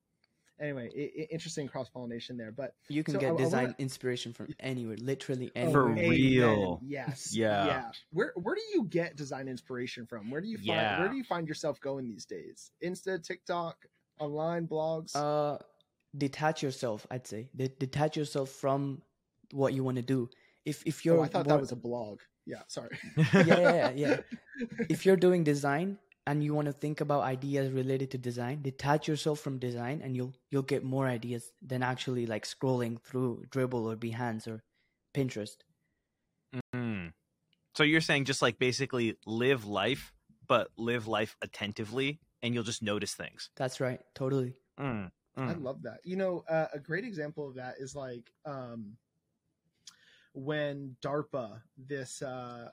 [0.60, 2.52] anyway, it, it, interesting cross pollination there.
[2.52, 3.76] But you can so get I, design I wanna...
[3.78, 5.72] inspiration from anywhere, literally oh, anywhere.
[5.72, 7.92] For real, yes, yeah, yeah.
[8.12, 10.32] Where where do you get design inspiration from?
[10.32, 11.00] Where do you find yeah.
[11.00, 12.72] where do you find yourself going these days?
[12.84, 13.78] Insta, TikTok,
[14.20, 15.16] online blogs.
[15.16, 15.60] Uh,
[16.18, 17.06] detach yourself.
[17.12, 19.04] I'd say De- detach yourself from
[19.52, 20.30] what you want to do.
[20.66, 21.58] If if you're, oh, I thought more...
[21.58, 22.98] that was a blog yeah sorry.
[23.34, 24.18] Yeah, yeah yeah
[24.90, 29.08] if you're doing design and you want to think about ideas related to design detach
[29.08, 33.86] yourself from design and you'll you'll get more ideas than actually like scrolling through Dribbble
[33.92, 34.64] or behance or
[35.16, 35.58] pinterest.
[36.56, 37.10] Mm-hmm.
[37.76, 40.14] so you're saying just like basically live life
[40.48, 43.50] but live life attentively and you'll just notice things.
[43.56, 44.00] That's right.
[44.16, 44.56] Totally.
[44.80, 45.50] Mm, mm.
[45.50, 46.00] i love that.
[46.04, 48.98] You know uh, a great example of that is like um
[50.44, 52.70] when DARPA, this uh,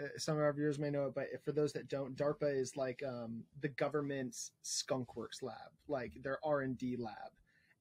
[0.00, 2.76] uh, some of our viewers may know it, but for those that don't, DARPA is
[2.76, 7.32] like um, the government's skunkworks lab, like their R and D lab,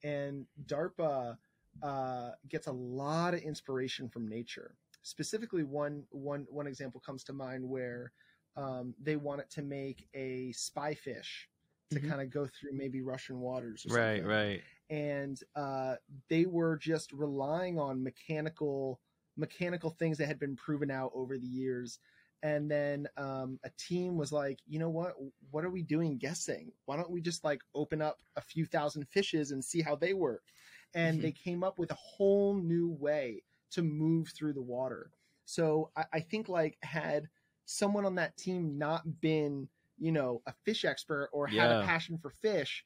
[0.04, 1.38] and DARPA
[1.84, 4.76] uh, gets a lot of inspiration from nature.
[5.04, 8.12] Specifically, one one one example comes to mind where
[8.58, 11.48] um, they wanted to make a spy fish
[11.92, 12.10] to mm-hmm.
[12.10, 13.86] kind of go through maybe Russian waters.
[13.90, 14.28] right, something.
[14.28, 15.96] right and uh,
[16.30, 19.00] they were just relying on mechanical
[19.40, 22.00] mechanical things that had been proven out over the years.
[22.42, 25.16] And then um, a team was like you know what?
[25.52, 26.72] What are we doing guessing?
[26.86, 30.14] Why don't we just like open up a few thousand fishes and see how they
[30.14, 30.44] work?
[30.94, 31.24] And mm-hmm.
[31.24, 35.12] they came up with a whole new way to move through the water.
[35.46, 37.28] So I, I think like had
[37.66, 41.64] someone on that team not been you know a fish expert or yeah.
[41.64, 42.86] had a passion for fish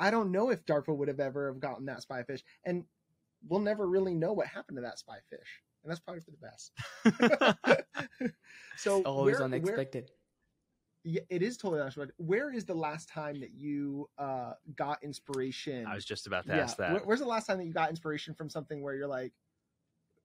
[0.00, 2.84] I don't know if DARPA would have ever have gotten that spy fish, and
[3.46, 6.36] we'll never really know what happened to that spy fish, and that's probably for the
[6.36, 6.72] best.
[8.76, 10.10] so It's always where- where- unexpected.
[11.04, 12.14] yeah, it is totally unexpected.
[12.18, 15.86] Where is the last time that you uh, got inspiration?
[15.86, 16.92] I was just about to ask that.
[16.92, 19.32] Where, where's the last time that you got inspiration from something where you're like,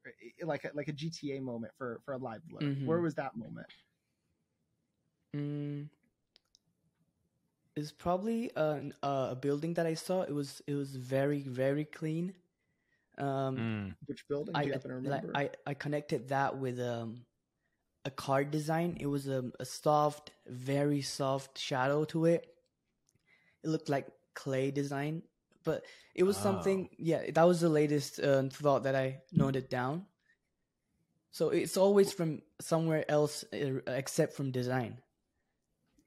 [0.06, 2.60] eh, like a, like a GTA moment for for a live blur?
[2.62, 2.86] Mhm.
[2.86, 3.68] Where was that moment?
[5.36, 5.89] Mm,
[7.76, 10.22] it's probably an, uh, a building that I saw.
[10.24, 12.34] It was it was very very clean.
[13.17, 13.95] Um, Mm.
[14.08, 14.54] Which building?
[14.54, 15.23] Do I happen to like?
[15.34, 17.25] I I connected that with um
[18.06, 18.97] a card design.
[18.99, 22.45] It was a, a soft, very soft shadow to it.
[23.63, 25.23] It looked like clay design,
[25.63, 26.89] but it was something.
[26.97, 30.06] Yeah, that was the latest uh, thought that I noted down.
[31.32, 35.01] So it's always from somewhere else uh, except from design.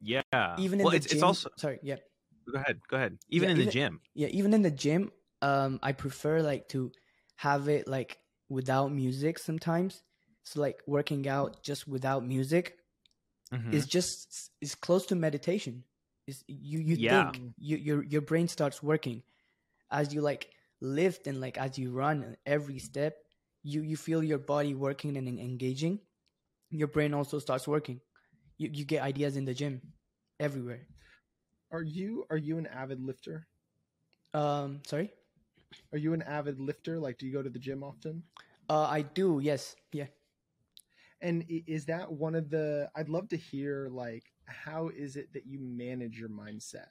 [0.00, 0.22] Yeah.
[0.58, 1.16] Even in well, the it's, gym.
[1.16, 1.96] it's also sorry, yeah.
[2.50, 3.18] go ahead, go ahead.
[3.28, 4.00] Even Yeah, in the gym.
[4.14, 5.10] yeah even in the gym
[5.42, 6.90] um i prefer like to
[7.36, 10.02] have it like without music sometimes.
[10.44, 12.76] So like working out just without music
[13.52, 13.72] Mhm.
[13.72, 15.84] is just is close to meditation.
[16.26, 16.96] Is you you Yeah.
[16.96, 19.22] think you, your your brain starts working.
[19.90, 23.16] As you like lift and like as you run every step
[23.62, 26.00] you you feel your body working and engaging.
[26.70, 28.00] Your brain also starts working.
[28.58, 29.82] You you get ideas in the gym
[30.40, 30.88] everywhere.
[31.72, 33.46] Are you are you an avid lifter?
[34.34, 35.12] um sorry
[35.92, 36.98] Are you an avid lifter?
[36.98, 38.22] Like, do you go to the gym often?
[38.70, 40.04] uh i do yes yeah
[41.20, 42.90] And is that one of the?
[42.94, 46.88] I'd love to hear like how is it that you manage your mindset?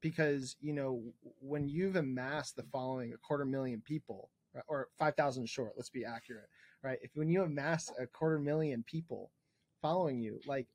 [0.00, 1.02] Because you know
[1.40, 4.30] when you've amassed the following a quarter million people
[4.68, 6.48] or five thousand short, let's be accurate,
[6.82, 6.98] right?
[7.02, 9.30] If when you amass a quarter million people
[9.82, 10.68] following you, like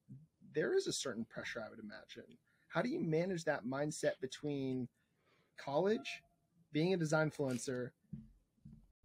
[0.53, 2.37] there is a certain pressure, I would imagine.
[2.67, 4.87] How do you manage that mindset between
[5.57, 6.21] college,
[6.71, 7.89] being a design influencer,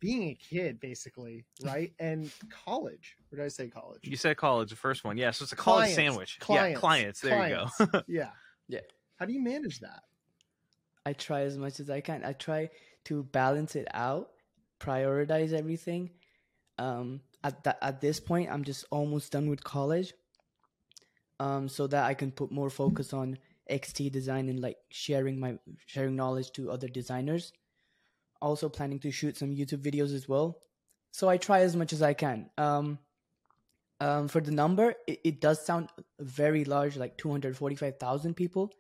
[0.01, 2.31] being a kid, basically, right, and
[2.65, 3.17] college?
[3.33, 4.01] Or did I say college?
[4.03, 5.17] You said college, the first one.
[5.17, 6.39] Yeah, so it's a college Clients, sandwich.
[6.41, 7.21] clients, yeah, clients.
[7.21, 8.03] There you go.
[8.07, 8.31] yeah.
[8.69, 8.81] Yeah.
[9.17, 10.03] How do you manage that?
[11.05, 12.25] I try as much as I can.
[12.25, 12.69] I try
[13.05, 14.31] to balance it out,
[14.81, 16.11] prioritize everything.
[16.79, 20.13] Um, at that at this point, I'm just almost done with college.
[21.39, 23.39] Um, so that I can put more focus on
[23.71, 27.53] XT design and like sharing my sharing knowledge to other designers.
[28.41, 30.59] Also planning to shoot some YouTube videos as well.
[31.13, 32.51] So I try as much as I can.
[32.59, 32.99] Um,
[34.01, 35.89] um, for the number, it, it does sound
[36.21, 38.73] very large, like two hundred forty-five thousand people.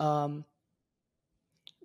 [0.00, 0.44] Um,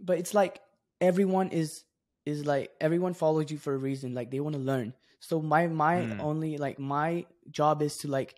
[0.01, 0.61] but it's like
[0.99, 1.83] everyone is
[2.25, 5.67] is like everyone follows you for a reason like they want to learn so my
[5.67, 6.19] my Hmm.
[6.19, 8.35] only like my job is to like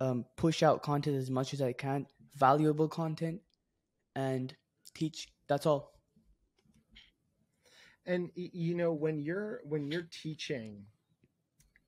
[0.00, 3.40] um push out content as much as i can valuable content
[4.16, 4.54] and
[4.94, 5.92] teach that's all.
[8.06, 10.84] And you know when you're when you're teaching,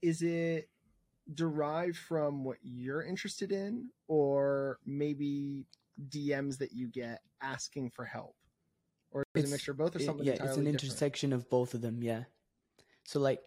[0.03, 0.71] is it
[1.35, 5.67] derived from what you're interested in, or maybe
[6.09, 8.35] DMs that you get asking for help,
[9.11, 10.69] or is it a It's- mixture of both, or It- something yeah it's an different?
[10.69, 12.25] intersection of both of them yeah.
[13.05, 13.43] So like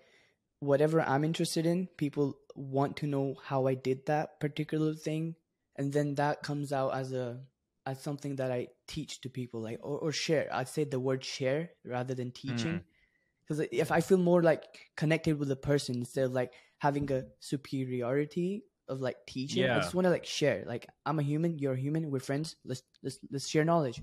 [0.62, 5.34] whatever i'm interested in people want to know how i did that particular thing
[5.80, 7.40] and then that comes out as a
[7.86, 10.48] as something that i teach to people like or, or share.
[10.54, 12.84] I'd say the word share rather than teaching.
[13.48, 14.64] Because if i feel more like
[14.96, 19.96] connected with a person instead of like having a superiority of like teaching i just
[19.96, 20.64] want to like share.
[20.68, 24.02] Like i'm a human you're a human we're friends let's let's let's share knowledge.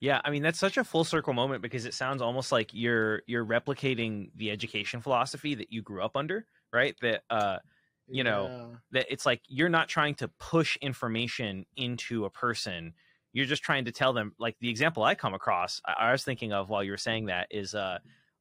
[0.00, 3.22] Yeah, I mean that's such a full circle moment because it sounds almost like you're
[3.26, 6.96] you're replicating the education philosophy that you grew up under, right?
[7.02, 7.58] That uh
[8.08, 8.76] you know, Yeah.
[8.92, 12.94] that it's like you're not trying to push information into a person.
[13.32, 16.24] You're just trying to tell them like the example I come across I, I was
[16.24, 17.98] thinking of while you were saying that is uh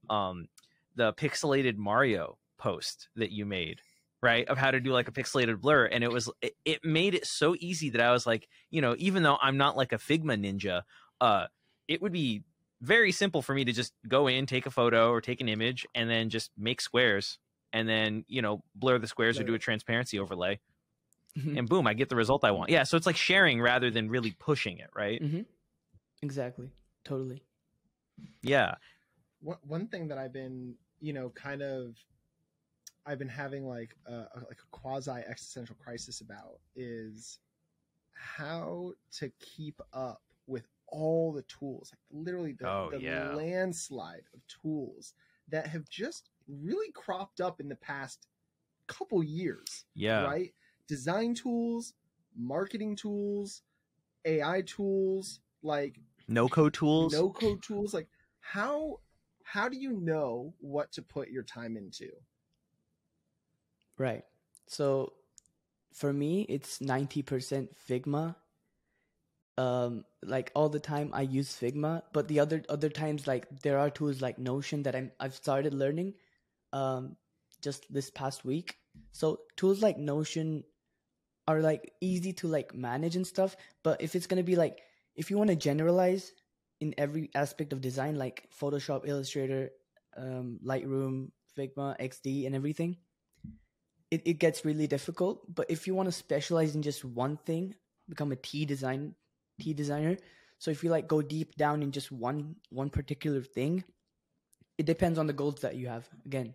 [0.09, 0.47] um
[0.95, 3.81] the pixelated Mario post that you made
[4.21, 7.15] right of how to do like a pixelated blur and it was it, it made
[7.15, 9.97] it so easy that i was like you know even though i'm not like a
[9.97, 10.83] figma ninja
[11.21, 11.47] uh
[11.87, 12.43] it would be
[12.81, 15.87] very simple for me to just go in take a photo or take an image
[15.95, 17.39] and then just make squares
[17.73, 20.59] and then you know blur the squares or do a transparency overlay
[21.37, 21.57] Mhm.
[21.59, 24.09] and boom i get the result i want yeah so it's like sharing rather than
[24.09, 25.41] really pushing it right hmm
[26.21, 26.69] Exactly.
[27.03, 27.41] Totally.
[28.43, 28.75] yeah
[29.39, 31.95] one one thing that I've been, you know, kind of,
[33.07, 37.39] I've been having like a, a- like a quasi existential crisis about is
[38.13, 43.33] how to keep up with all the tools, like literally the, Oh, the yeah.
[43.33, 45.13] landslide of tools
[45.49, 48.27] that have just really cropped up in the past
[48.87, 50.53] couple years yeah right?
[50.87, 51.93] Design tools,
[52.37, 53.61] marketing tools,
[54.25, 57.13] AI tools, like no code tools.
[57.13, 57.93] No code tools.
[57.93, 58.07] Like
[58.39, 58.99] how
[59.43, 62.09] how do you know what to put your time into?
[63.97, 64.23] Right.
[64.67, 65.13] So
[65.93, 68.35] for me, it's 90% Figma.
[69.57, 73.79] Um, like all the time I use Figma, but the other other times like there
[73.79, 76.13] are tools like Notion that I'm I've started learning
[76.73, 77.17] um
[77.61, 78.77] just this past week.
[79.11, 80.63] So tools like Notion
[81.47, 84.81] are like easy to like manage and stuff, but if it's going to be like
[85.15, 86.31] if you want to generalize
[86.79, 89.69] in every aspect of design like Photoshop, Illustrator,
[90.17, 92.97] um, Lightroom, Figma, XD and everything,
[94.09, 95.43] it, it gets really difficult.
[95.53, 97.75] But if you want to specialize in just one thing,
[98.09, 99.15] become a T design
[99.61, 100.17] T designer.
[100.57, 103.83] So if you like go deep down in just one one particular thing,
[104.77, 106.07] it depends on the goals that you have.
[106.25, 106.53] Again.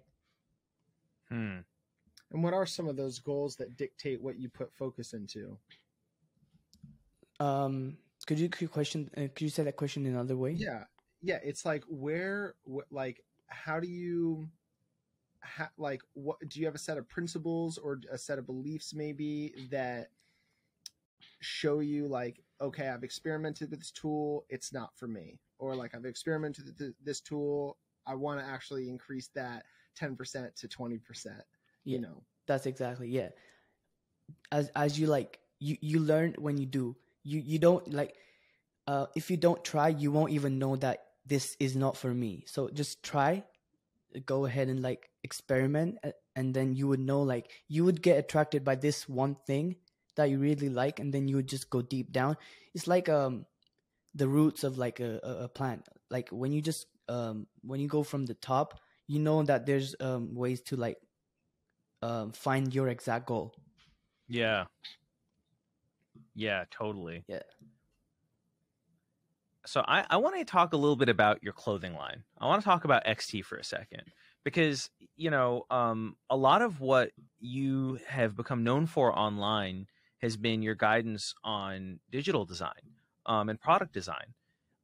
[1.29, 1.59] Hmm.
[2.33, 5.57] And what are some of those goals that dictate what you put focus into?
[7.39, 9.11] Um, could you could you question?
[9.17, 10.53] Uh, could you say that question in another way?
[10.53, 10.85] Yeah,
[11.23, 11.39] yeah.
[11.45, 14.49] It's like where, wh- like, how do you,
[15.41, 18.95] ha- like, what do you have a set of principles or a set of beliefs
[18.95, 20.09] maybe that
[21.41, 25.95] show you like, okay, I've experimented with this tool, it's not for me, or like
[25.95, 27.77] I've experimented with th- this tool,
[28.07, 29.65] I want to actually increase that
[29.97, 31.43] ten percent to twenty percent.
[31.85, 33.29] You know, That's exactly yeah.
[34.51, 36.97] As as you like you you learn when you do.
[37.23, 38.15] You you don't like
[38.87, 42.45] uh if you don't try you won't even know that this is not for me.
[42.47, 43.45] So just try
[44.25, 45.99] go ahead and like experiment
[46.35, 49.77] and then you would know like you would get attracted by this one thing
[50.17, 52.37] that you really like and then you would just go deep down.
[52.75, 53.47] It's like um
[54.15, 55.87] the roots of like a, a, plant.
[56.11, 59.95] Like when you just um when you go from the top, you know that there's
[60.01, 60.97] um ways to like
[62.03, 63.55] um, find your exact goal.
[64.29, 64.65] Yeah.
[66.35, 67.25] Yeah, totally.
[67.29, 67.43] Yeah.
[69.67, 72.23] So I, I want to talk a little bit about your clothing line.
[72.39, 74.03] I want to talk about XT for a second
[74.45, 77.11] because you know um, a lot of what
[77.41, 79.89] you have become known for online
[80.27, 82.85] has been your guidance on digital design
[83.27, 84.35] um, and product design.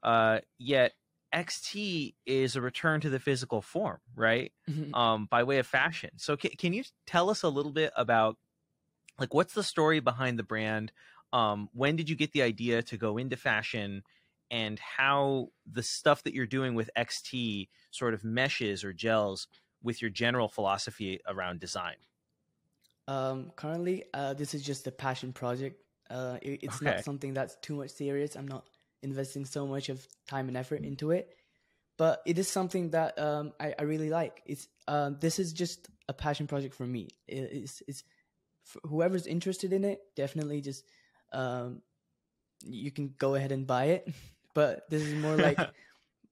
[0.03, 0.93] Uh, yet
[1.34, 4.53] XT is a return to the physical form, right?
[4.95, 6.11] um, by way of fashion.
[6.16, 8.36] So can, can you tell us a little bit about
[9.18, 10.93] like what's the story behind the brand?
[11.32, 14.03] Um, when did you get the idea to go into fashion
[14.51, 19.49] and how the stuff that you're doing with XT sort of meshes or gels
[19.82, 21.97] with your general philosophy around design?
[23.09, 25.80] Um, currently, uh, this is just a passion project.
[26.11, 26.90] Uh, it, it's Okay.
[26.90, 28.36] not something that's too much serious.
[28.36, 28.66] I'm not
[29.03, 31.34] investing so much of time and effort into it,
[31.98, 34.42] but it is something that um, I, I really like.
[34.46, 37.09] It's um, this is just a passion project for me.
[37.28, 38.05] It, it's it's
[38.64, 40.84] for whoever's interested in it, definitely just
[41.32, 41.82] um,
[42.64, 44.09] you can go ahead and buy it.
[44.55, 45.66] But this is more like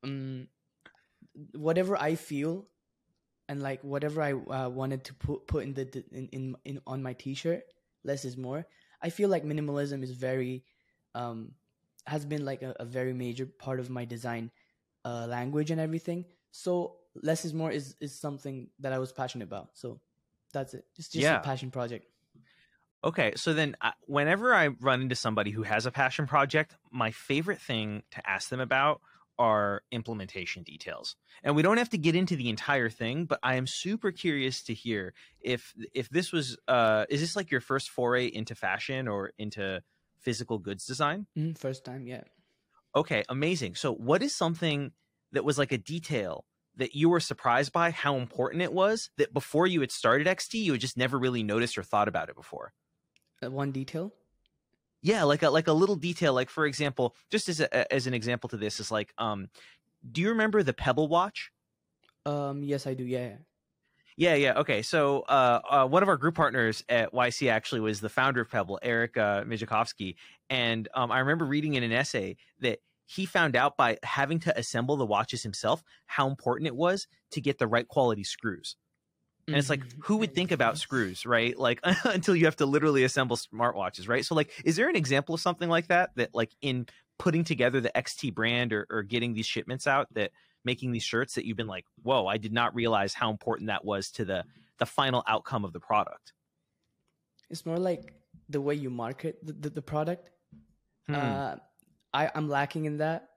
[0.05, 0.49] um,
[1.55, 2.67] whatever I feel
[3.51, 7.03] and like whatever I uh, wanted to put put in the in, in in on
[7.03, 7.65] my t-shirt,
[8.05, 8.65] less is more.
[9.03, 10.65] I feel like minimalism is very
[11.17, 11.53] um
[12.07, 14.53] has been like a, a very major part of my design
[15.05, 16.27] uh language and everything.
[16.53, 19.71] So less is more is is something that I was passionate about.
[19.75, 20.01] So
[20.53, 20.85] that's it.
[20.97, 21.41] It's just Yeah.
[21.41, 22.07] a passion project.
[23.03, 27.11] Okay, so then uh, whenever I run into somebody who has a passion project, my
[27.11, 29.01] favorite thing to ask them about
[29.41, 31.17] are implementation details.
[31.43, 34.63] And we don't have to get into the entire thing, but I am super curious
[34.65, 39.09] to hear if if this was uh is this like your first foray into fashion
[39.09, 39.83] or into
[40.21, 41.27] physical goods design?
[41.37, 42.25] Mhm, First time, yeah.
[42.95, 43.75] Okay, amazing.
[43.77, 44.93] So what is something
[45.33, 49.33] that was like a detail that you were surprised by how important it was that
[49.33, 52.37] before you had started XT you had just never really noticed or thought about it
[52.37, 52.73] before?
[53.43, 54.15] Uh, one detail.
[55.03, 58.15] Yeah like a like a little detail like for example just as a, as an
[58.15, 59.49] example to this is like um
[60.13, 61.51] do you remember the pebble watch
[62.27, 63.05] Um, yes, I do.
[63.05, 63.37] Yeah.
[64.17, 68.01] yeah yeah okay so uh, uh one of our group partners at yc actually was
[68.01, 70.17] the founder of pebble eric uh, Migicovsky
[70.49, 74.57] and um, i remember reading in an essay that he found out by having to
[74.59, 78.77] assemble the watches himself how important it was to get the right quality screws
[79.51, 80.05] and it's like Mhm.
[80.05, 84.25] who would think about screws right like until you have to literally assemble smartwatches right
[84.25, 86.87] so like is there an example of something like that that like in
[87.19, 90.31] putting together the xt brand or, or getting these shipments out that
[90.65, 93.85] making these shirts that you've been like whoa i did not realize how important that
[93.85, 94.45] was to the
[94.79, 96.33] the final outcome of the product
[97.51, 98.15] It's more like
[98.49, 100.31] the way you market the, the, the product.
[101.09, 101.15] Hmm.
[101.15, 101.57] Uh,
[102.15, 103.29] I, I'm lacking in that.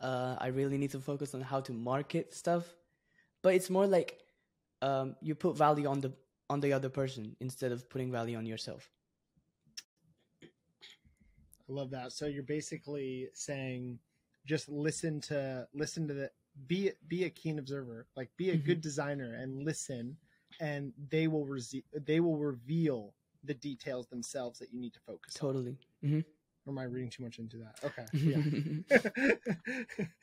[0.00, 2.64] Uh, I really need to focus on how to market stuff.
[3.42, 4.18] But it's more like
[4.82, 6.12] um, you put value on the
[6.48, 8.90] on the other person instead of putting value on yourself.
[10.42, 12.12] I love that.
[12.12, 13.98] So you're basically saying
[14.46, 16.30] just listen to listen to the
[16.66, 18.64] be be a keen observer like be a Mhm.
[18.64, 20.16] good designer and listen
[20.60, 23.14] and they will rese- they will reveal
[23.44, 25.78] the details themselves that you need to focus on totally.
[26.00, 26.20] hmm
[26.66, 27.78] or am i reading too much into that?
[27.84, 28.04] Okay
[28.88, 30.06] yeah.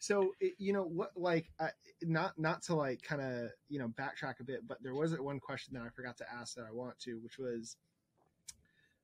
[0.00, 1.70] So you know what like I,
[2.02, 5.40] not not to like kind of you know backtrack a bit but there was one
[5.40, 7.76] question that i forgot to ask that i want to which was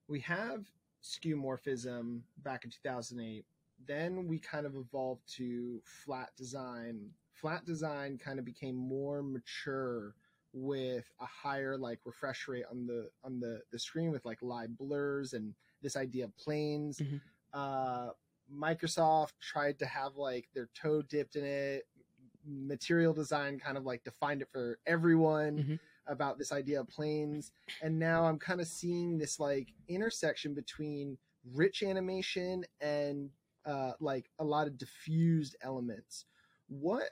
[0.06, 0.66] we have
[1.02, 3.44] skeuomorphism back in 2008
[3.86, 7.10] then we kind of evolved to flat design.
[7.32, 10.14] Flat design kind of became more mature
[10.52, 14.76] with a higher like refresh rate on the on the the screen with like live
[14.78, 15.52] blurs and
[15.84, 17.20] this idea of planes Mhm.
[17.52, 18.10] uh
[18.52, 21.86] microsoft tried to have like their toe dipped in it
[22.44, 25.78] material design kind of like defined it for everyone Mhm.
[26.06, 31.16] about this idea of planes and now i'm kind of seeing this like intersection between
[31.52, 33.30] rich animation and
[33.66, 36.26] uh, like a lot of diffused elements
[36.68, 37.10] what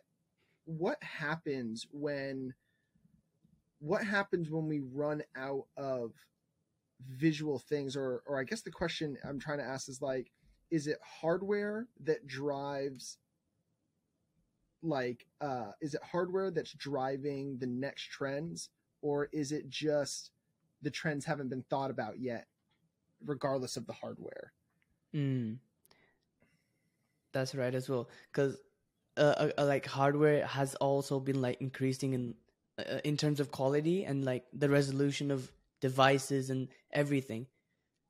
[0.65, 2.55] what happens when
[3.79, 6.13] what happens when we run out of
[7.09, 10.31] visual things or or i guess the question i'm trying to ask is like
[10.71, 13.19] is it hardware that drives
[14.83, 18.69] like uh is it hardware that's driving the next trends
[19.01, 20.31] or is it just
[20.83, 22.47] the trends haven't been thought about yet
[23.25, 24.53] regardless of the hardware
[25.15, 25.59] Mm.
[27.33, 28.57] That's right as well, because
[29.17, 32.35] uh, uh, uh, like hardware has also been like increasing in
[32.79, 35.51] uh, in terms of quality and like the resolution of
[35.83, 37.47] devices and everything.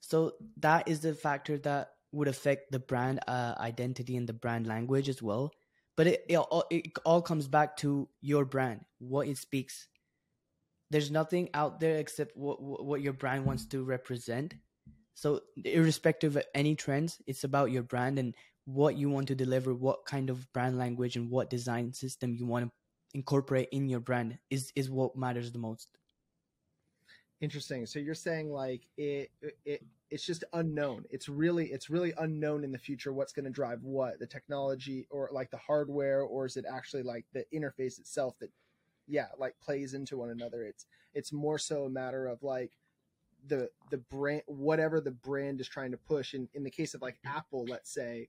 [0.00, 4.66] So that is the factor that would affect the brand uh, identity and the brand
[4.66, 5.52] language as well.
[5.96, 9.88] But it, it all it all comes back to your brand, what it speaks.
[10.90, 14.54] There's nothing out there except what what your brand wants to represent.
[15.14, 19.74] So irrespective of any trends, it's about your brand and what you want to deliver,
[19.74, 22.70] what kind of brand language and what design system you want to
[23.14, 25.88] incorporate in your brand is is what matters the most.
[27.42, 27.84] Interesting.
[27.84, 29.30] So you're saying like it
[29.66, 31.04] it it's just unknown.
[31.10, 35.06] It's really it's really unknown in the future what's going to drive what the technology
[35.10, 38.50] or like the hardware or is it actually like the interface itself that
[39.08, 40.62] yeah like plays into one another?
[40.62, 42.72] It's it's more so a matter of like
[43.48, 46.34] the the brand whatever the brand is trying to push.
[46.34, 48.28] In in the case of like apple let's say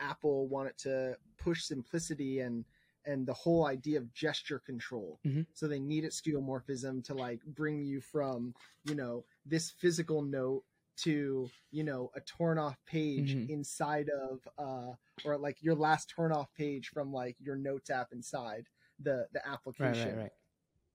[0.00, 2.64] apple wanted to push simplicity and
[3.06, 5.46] and the whole idea of gesture control Mhm.
[5.52, 10.64] so they needed skeuomorphism to like bring you from you know this physical note
[10.96, 13.48] to you know a torn off page Mhm.
[13.48, 14.92] inside of uh
[15.24, 18.66] or like your last turn off page from like your notes app inside
[19.00, 20.32] the the Right, application right, right.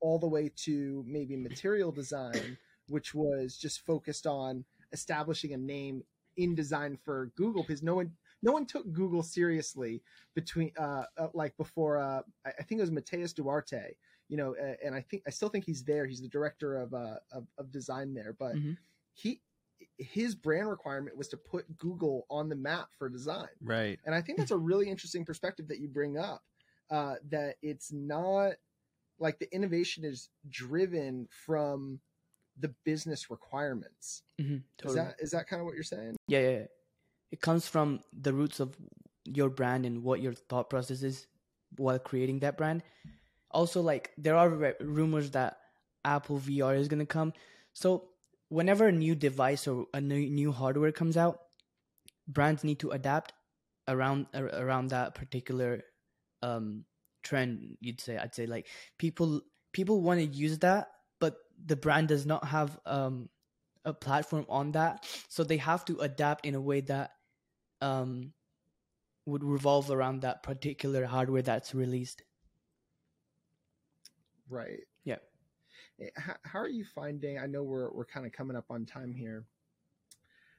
[0.02, 2.58] all the way to maybe material design,
[2.88, 6.04] which was just focused on establishing a name
[6.38, 10.02] in design for Google because no one no one took Google seriously
[10.36, 13.96] between uh, uh like before uh I think it was Matías Duarte,
[14.28, 16.06] you know, uh, and I think I still think he's there.
[16.06, 18.78] He's the director of uh of, of design there, but Mhm.
[19.14, 19.42] he
[19.98, 23.48] his brand requirement was to put Google on the map for design.
[23.62, 24.00] Right.
[24.06, 26.44] And I think that's a really interesting perspective that you bring up.
[26.90, 28.54] Uh, that it's not
[29.20, 32.00] like the innovation is driven from
[32.60, 34.24] the business requirements.
[34.40, 36.16] hmm Is that is that kind of what you're saying?
[36.28, 36.66] yeah, yeah, yeah.
[37.32, 38.76] It comes from the roots of
[39.26, 41.28] your brand and what your thought process is
[41.78, 42.84] while creating that brand.
[43.52, 45.58] Also, like there are re- rumors that
[46.06, 47.34] Apple VR is gonna come.
[47.74, 48.10] So
[48.50, 51.40] whenever a new device or a new, new hardware comes out,
[52.28, 53.34] brands need to adapt
[53.88, 55.84] around ar- around that particular
[56.42, 56.86] um
[57.24, 57.78] trend.
[57.82, 58.68] You'd say I'd say like
[58.98, 59.42] people
[59.74, 63.30] people want to use that, but the brand does not have um
[63.86, 67.12] a platform on that, so they have to adapt in a way that
[67.82, 68.34] um
[69.26, 72.24] would revolve around that particular hardware that's released.
[74.50, 74.82] Right.
[75.04, 75.18] Yeah.
[76.02, 77.40] Eh, How, how are you finding?
[77.40, 79.46] I know we're we're kind of coming up on time here.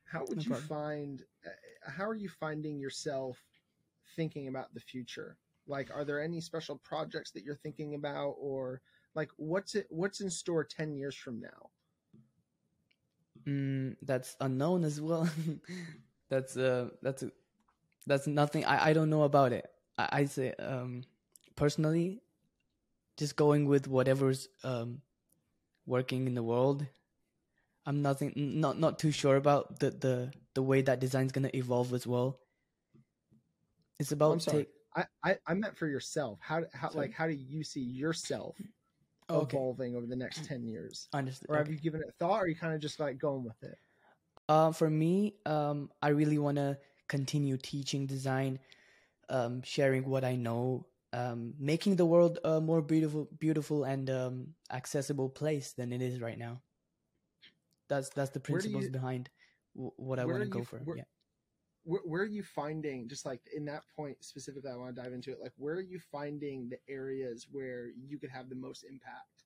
[0.04, 1.22] How would No you find?
[1.46, 1.50] uh,
[1.90, 3.38] How are you finding yourself
[4.16, 5.36] thinking about the future?
[5.66, 8.82] Like, are there any special projects that you're thinking about, or
[9.14, 11.70] like what's it what's in store ten years from now?
[13.46, 15.28] Mm, that's unknown as well.
[16.30, 17.30] that's uh that's a,
[18.06, 18.64] that's nothing.
[18.64, 19.66] I I don't know about it.
[19.98, 21.02] I I say um
[21.56, 22.22] personally,
[23.18, 25.02] just going with whatever's um
[25.86, 26.86] working in the world.
[27.86, 31.92] I'm nothing not not too sure about the the the way that design's gonna evolve
[31.92, 32.40] as well.
[33.98, 34.64] It's about Oh, I'm sorry.
[34.64, 36.40] take- I, I I meant for yourself.
[36.42, 37.06] How how Sorry.
[37.06, 38.56] like how do you see yourself
[39.28, 39.56] Oh, okay.
[39.56, 41.08] evolving over the next ten years?
[41.12, 41.48] Understood.
[41.48, 41.74] Or have okay.
[41.74, 43.78] you given it thought, or are you kind of just like going with it?
[44.50, 46.76] Uh, for me, um, I really want to
[47.06, 48.58] continue teaching design,
[49.28, 54.48] um, sharing what I know, um, making the world a more beautiful, beautiful and um,
[54.72, 56.60] accessible place than it is right now.
[57.88, 59.30] That's that's the principles you, behind
[59.76, 60.78] w- what I want to go for.
[60.78, 61.04] Where, yeah.
[61.84, 64.72] Where, where, are you finding just like in that point specifically?
[64.72, 65.38] I want to dive into it.
[65.40, 69.44] Like, where are you finding the areas where you could have the most impact?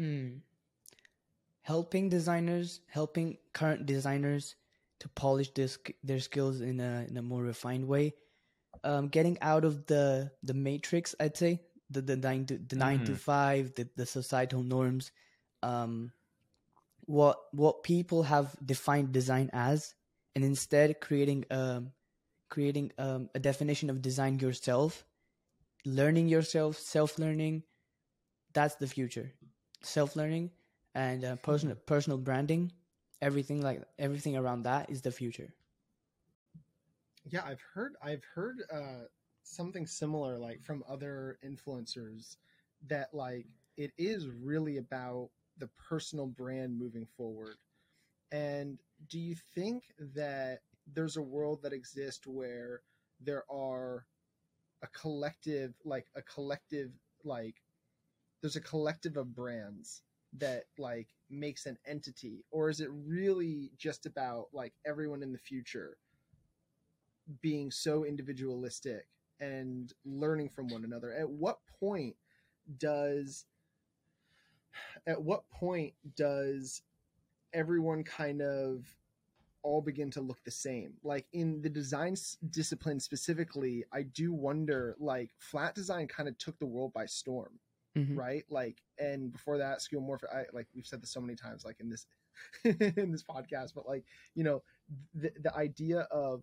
[0.00, 0.38] Mm.
[1.68, 4.56] Helping designers, helping current designers
[5.00, 5.68] to polish their,
[6.02, 8.14] their skills in a in a more refined way.
[8.82, 11.60] Um, getting out of the the matrix, I'd say
[11.90, 13.04] the the nine to the 9 mm-hmm.
[13.04, 15.12] to five, the the societal norms,
[15.62, 16.10] um,
[17.04, 19.94] what what people have defined design as,
[20.34, 21.92] and instead creating um
[22.48, 25.04] creating um, a definition of design yourself,
[25.84, 27.62] learning yourself, self learning.
[28.54, 29.32] That's the future,
[29.82, 30.50] self learning
[30.98, 32.72] and uh, personal personal branding
[33.22, 35.54] everything like everything around that is the future.
[37.24, 39.04] Yeah i've heard i've heard uh
[39.44, 42.36] something similar like from other influencers
[42.88, 43.46] that like
[43.76, 47.56] it is really about the personal brand moving forward.
[48.32, 48.78] And
[49.08, 49.84] do you think
[50.14, 50.60] that
[50.92, 52.82] there's a world that exists where
[53.20, 54.06] there are
[54.82, 56.90] a collective like a collective
[57.24, 57.62] like
[58.40, 60.02] there's a collective of brands
[60.36, 62.44] that like makes an entity?
[62.50, 65.96] Or is it really just about like everyone in the future
[67.40, 69.06] being so individualistic
[69.40, 71.12] and learning from one another?
[71.12, 72.16] At what point
[72.78, 73.46] does
[75.06, 76.82] at what point does
[77.52, 78.86] everyone kind of
[79.62, 80.94] all begin to look the same?
[81.02, 82.14] Like in the design
[82.50, 87.58] discipline specifically i do wonder like flat design kind of took the world by storm
[87.98, 88.18] mm-hmm.
[88.18, 88.44] right?
[88.48, 90.34] Like, and before that, skeuomorphic.
[90.34, 92.06] I like we've said this so many times, like in this
[92.64, 94.62] in this podcast, but like you know,
[95.14, 96.42] the the idea of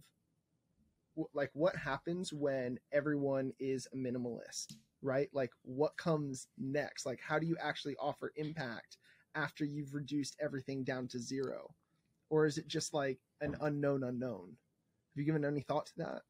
[1.34, 5.30] like what happens when everyone is a minimalist, right?
[5.34, 7.06] Like, what comes next?
[7.06, 8.98] Like, how do you actually offer impact
[9.34, 11.74] after you've reduced everything down to zero?
[12.30, 14.48] Or is it just like an unknown unknown?
[14.48, 16.22] Have you given any thought to that?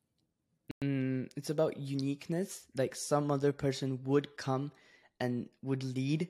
[0.84, 2.66] Mm, it's about uniqueness.
[2.76, 4.72] Like some other person would come
[5.20, 6.30] and would lead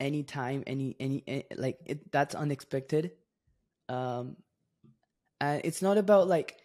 [0.00, 3.12] anytime any any, any like it, that's unexpected.
[3.88, 4.36] Um
[5.40, 6.56] and it's not about like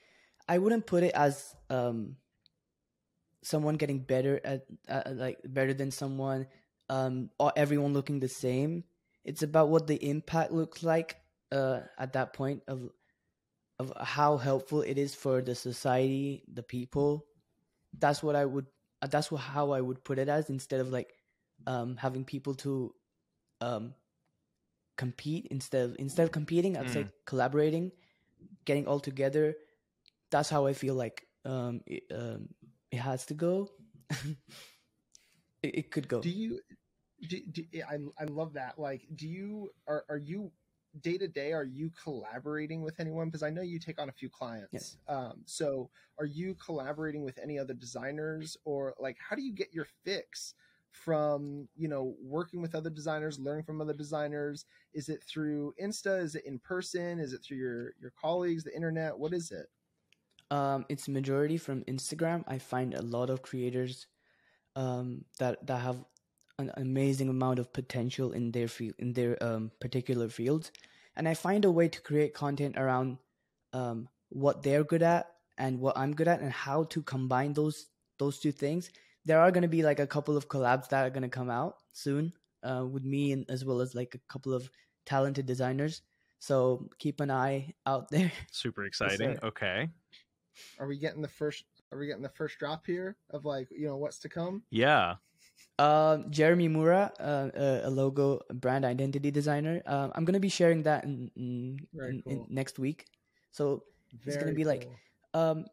[0.47, 2.15] i wouldn't put it as um
[3.43, 6.45] someone getting better at uh, like better than someone
[6.89, 8.83] um or everyone looking the same.
[9.23, 11.17] It's about what the impact looks like
[11.51, 12.89] uh at that point of
[13.79, 17.25] of how helpful it is for the society the people.
[17.97, 18.65] That's what i would
[19.09, 21.13] that's what, how i would put it as instead of like
[21.65, 22.93] um, having people to
[23.61, 23.93] um,
[24.97, 26.93] compete instead of instead of competing, I'd mm.
[26.93, 27.91] say collaborating,
[28.65, 29.55] getting all together.
[30.29, 32.49] That's how I feel like um, it, um,
[32.91, 33.69] it has to go.
[34.09, 34.37] it,
[35.63, 36.21] it, could go.
[36.21, 36.59] Do you?
[37.27, 38.77] Do, do, I I love that.
[38.77, 40.51] Like, do you are are you
[41.01, 41.53] day to day?
[41.53, 43.27] Are you collaborating with anyone?
[43.27, 44.69] Because I know you take on a few clients.
[44.71, 44.97] Yes.
[45.07, 45.89] Um, so,
[46.19, 50.53] are you collaborating with any other designers, or like, how do you get your fix?
[51.03, 54.65] From you know working with other designers learning from other designers?
[54.93, 56.21] Is it through insta?
[56.21, 57.19] Is it in person?
[57.19, 59.17] Is it through your your colleagues the internet?
[59.17, 59.67] What is it?
[60.49, 62.43] Um it's majority from instagram.
[62.47, 64.07] I find a lot of creators
[64.77, 66.03] um that that have
[66.59, 70.71] an amazing amount of potential in their field in their um particular fields
[71.15, 73.17] and i find a way to create content around
[73.73, 75.27] um what they're good at
[75.57, 77.87] and what i'm good at and how to combine those
[78.17, 78.89] those two things
[79.27, 81.49] there are going to be like a couple of collabs that are going to come
[81.49, 82.31] out soon
[82.63, 84.69] uh, with me and as well as like a couple of
[85.05, 86.01] talented designers.
[86.39, 88.31] So keep an eye out there.
[88.51, 89.31] Super exciting.
[89.31, 89.89] Yes, okay.
[90.79, 91.65] Are we getting the first?
[91.91, 94.63] Are we getting the first drop here of like you know what's to come?
[94.71, 95.15] Yeah.
[95.77, 97.49] Uh, Jeremy Mura, uh,
[97.83, 99.81] a logo brand identity designer.
[99.85, 102.33] Um, I'm gonna be sharing that in, in, in, cool.
[102.33, 103.05] in next week.
[103.51, 104.71] So Very it's gonna be cool.
[104.71, 104.89] like
[105.35, 105.65] um,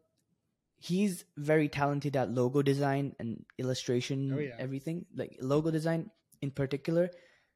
[0.77, 4.55] he's very talented at logo design and illustration oh, yeah.
[4.59, 6.09] everything like logo design
[6.41, 7.09] in particular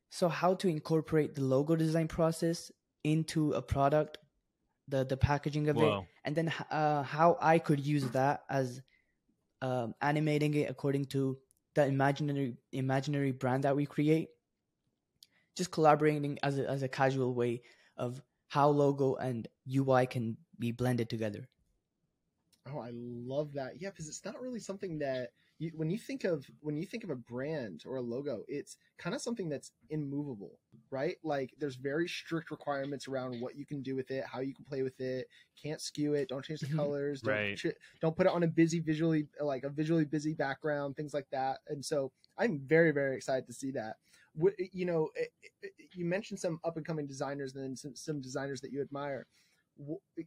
[0.09, 2.72] so how to incorporate the logo design process
[3.03, 4.17] into a product
[4.88, 5.99] the the packaging of Whoa.
[5.99, 8.82] it and then uh, how i could use that as
[9.61, 11.38] um, animating it according to
[11.76, 14.30] the imaginary imaginary brand that we create
[15.55, 17.61] just collaborating as a, as a casual way
[17.97, 21.47] of how logo and ui can be blended together
[22.68, 23.74] Oh, I love that.
[23.82, 25.30] Yeah, because it's not really something that
[25.60, 28.78] you, when you think of when you think of a brand or a logo, it's
[28.97, 30.60] kind of something that's immovable,
[30.91, 31.16] right?
[31.24, 34.66] Like there's very strict requirements around what you can do with it, how you can
[34.66, 35.28] play with it.
[35.62, 36.30] Can't skew it.
[36.30, 37.22] Don't change the colors.
[37.22, 37.62] Don't, Right.
[38.01, 41.60] don't put it on a busy visually like a visually busy background, things like that.
[41.68, 43.95] And so I'm very very excited to see that.
[44.72, 45.32] You know, it-
[45.62, 48.80] it- you mentioned some up and coming designers and then some, some designers that you
[48.82, 49.26] admire.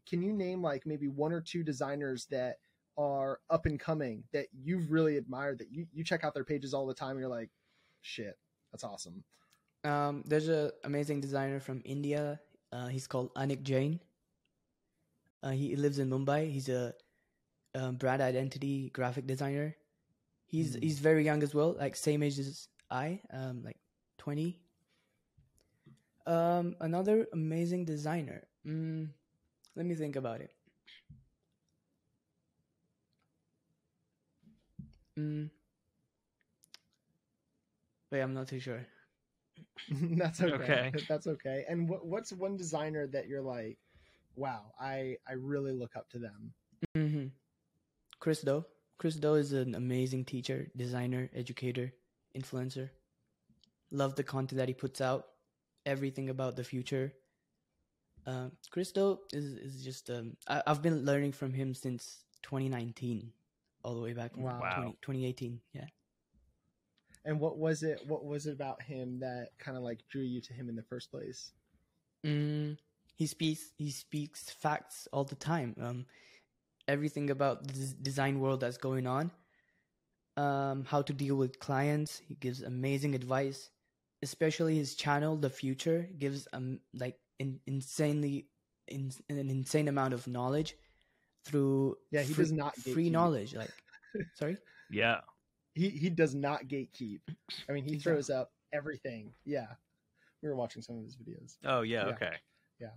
[0.09, 2.57] Can you name like maybe one or two designers that
[2.99, 6.75] are up and coming that you've really admired that you, you check out their pages
[6.75, 7.51] all the time and you're like,
[8.01, 8.37] shit,
[8.71, 9.25] that's awesome.
[9.85, 12.41] Um, there's a amazing designer from India.
[12.73, 14.01] Uh, he's called Anik Jain.
[15.43, 16.51] Uh, he lives in Mumbai.
[16.51, 16.95] He's a
[17.75, 19.77] um, brand identity graphic designer.
[20.47, 20.83] He's Hmm.
[20.83, 23.79] he's very young as well, like same age as I, um, like
[24.19, 24.61] twenty.
[26.27, 28.47] Um, another amazing designer.
[28.67, 29.09] Mm,
[29.77, 30.53] let me think about it.
[35.19, 35.51] Mm.
[38.11, 38.87] Wait, I'm not too sure.
[40.17, 40.55] that's okay.
[40.55, 40.93] Okay.
[41.09, 41.65] That's okay.
[41.69, 43.79] And what, what's one designer that you're like,
[44.37, 46.53] wow, I, I really look up to them.
[46.95, 47.27] hmm
[48.21, 48.65] Chris Do.
[48.99, 51.93] Chris Do is an amazing teacher, designer, educator,
[52.37, 52.91] influencer.
[53.91, 55.27] Love the content that he puts out.
[55.87, 57.13] Everything about the future.
[58.27, 63.33] Um, Chris Do is is just um, I, I've been learning from him since 2019,
[63.85, 64.71] all the way back in Wow.
[64.71, 65.61] 20, 2018.
[65.73, 65.87] Yeah.
[67.25, 70.41] And what was it, what was it about him that kind of like drew you
[70.43, 71.53] to him in the first place?
[72.25, 72.79] Mm,
[73.17, 75.75] he speaks he speaks facts all the time.
[75.81, 76.07] Um,
[76.89, 79.31] everything about the design world that's going on.
[80.37, 82.19] Um, how to deal with clients.
[82.27, 83.71] He gives amazing advice,
[84.23, 88.47] especially his channel, The Future, gives um like in, insanely
[88.89, 90.77] in, an insane amount of knowledge
[91.45, 93.13] through Yeah, he free, does not free gatekeep.
[93.13, 93.55] knowledge.
[93.55, 93.73] Like,
[94.35, 94.57] sorry.
[94.91, 95.21] Yeah.
[95.75, 97.21] He, he does not gatekeep.
[97.69, 99.33] I mean, he throws up everything.
[99.45, 99.67] Yeah.
[100.43, 101.57] We were watching some of his videos.
[101.65, 102.07] Oh yeah.
[102.07, 102.35] Okay.
[102.81, 102.89] Yeah.
[102.89, 102.97] Okay.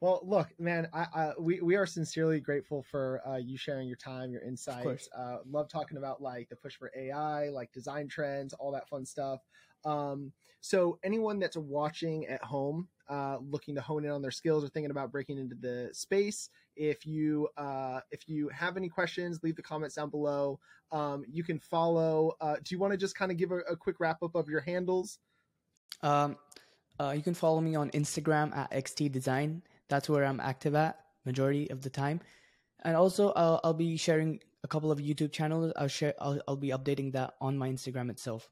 [0.00, 3.96] Well, look, man, I, I we we are sincerely grateful for uh, you sharing your
[3.96, 5.08] time, your insights.
[5.16, 9.04] Uh, love talking about like the push for AI, like design trends, all that fun
[9.04, 9.40] stuff.
[9.84, 14.64] Um, so anyone that's watching at home, uh, looking to hone in on their skills
[14.64, 19.40] or thinking about breaking into the space, if you uh, if you have any questions,
[19.42, 20.58] leave the comments down below.
[20.92, 22.32] Um, you can follow.
[22.40, 24.48] Uh, do you want to just kind of give a, a quick wrap up of
[24.48, 25.18] your handles?
[26.02, 26.36] Um,
[27.00, 29.62] uh, you can follow me on Instagram at XT Design.
[29.88, 32.20] That's where I'm active at majority of the time.
[32.84, 35.72] And also, I'll, I'll be sharing a couple of YouTube channels.
[35.76, 36.14] I'll share.
[36.20, 38.48] I'll, I'll be updating that on my Instagram itself.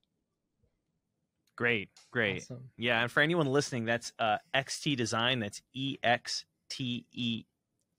[1.56, 1.88] Great.
[2.10, 2.42] Great.
[2.42, 2.70] Awesome.
[2.76, 5.38] Yeah, and for anyone listening, that's uh, XT Design.
[5.38, 7.44] That's E X T E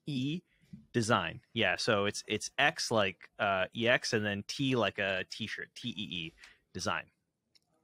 [0.07, 0.41] E
[0.93, 1.39] Design.
[1.53, 5.69] Yeah, so it's it's X like uh, EX and then T like a T-shirt.
[5.75, 6.33] T E E
[6.73, 7.03] Design.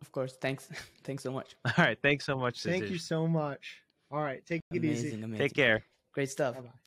[0.01, 0.37] Of course.
[0.41, 0.67] Thanks.
[1.03, 1.55] Thanks so much.
[1.65, 1.97] All right.
[2.01, 2.61] Thanks so much.
[2.63, 2.89] Thank Satish.
[2.89, 3.81] you so much.
[4.11, 5.07] All right, take it easy.
[5.07, 5.23] Amazing.
[5.23, 5.47] Amazing.
[5.47, 5.83] Take care.
[6.13, 6.55] Great stuff.
[6.55, 6.80] Bye bye.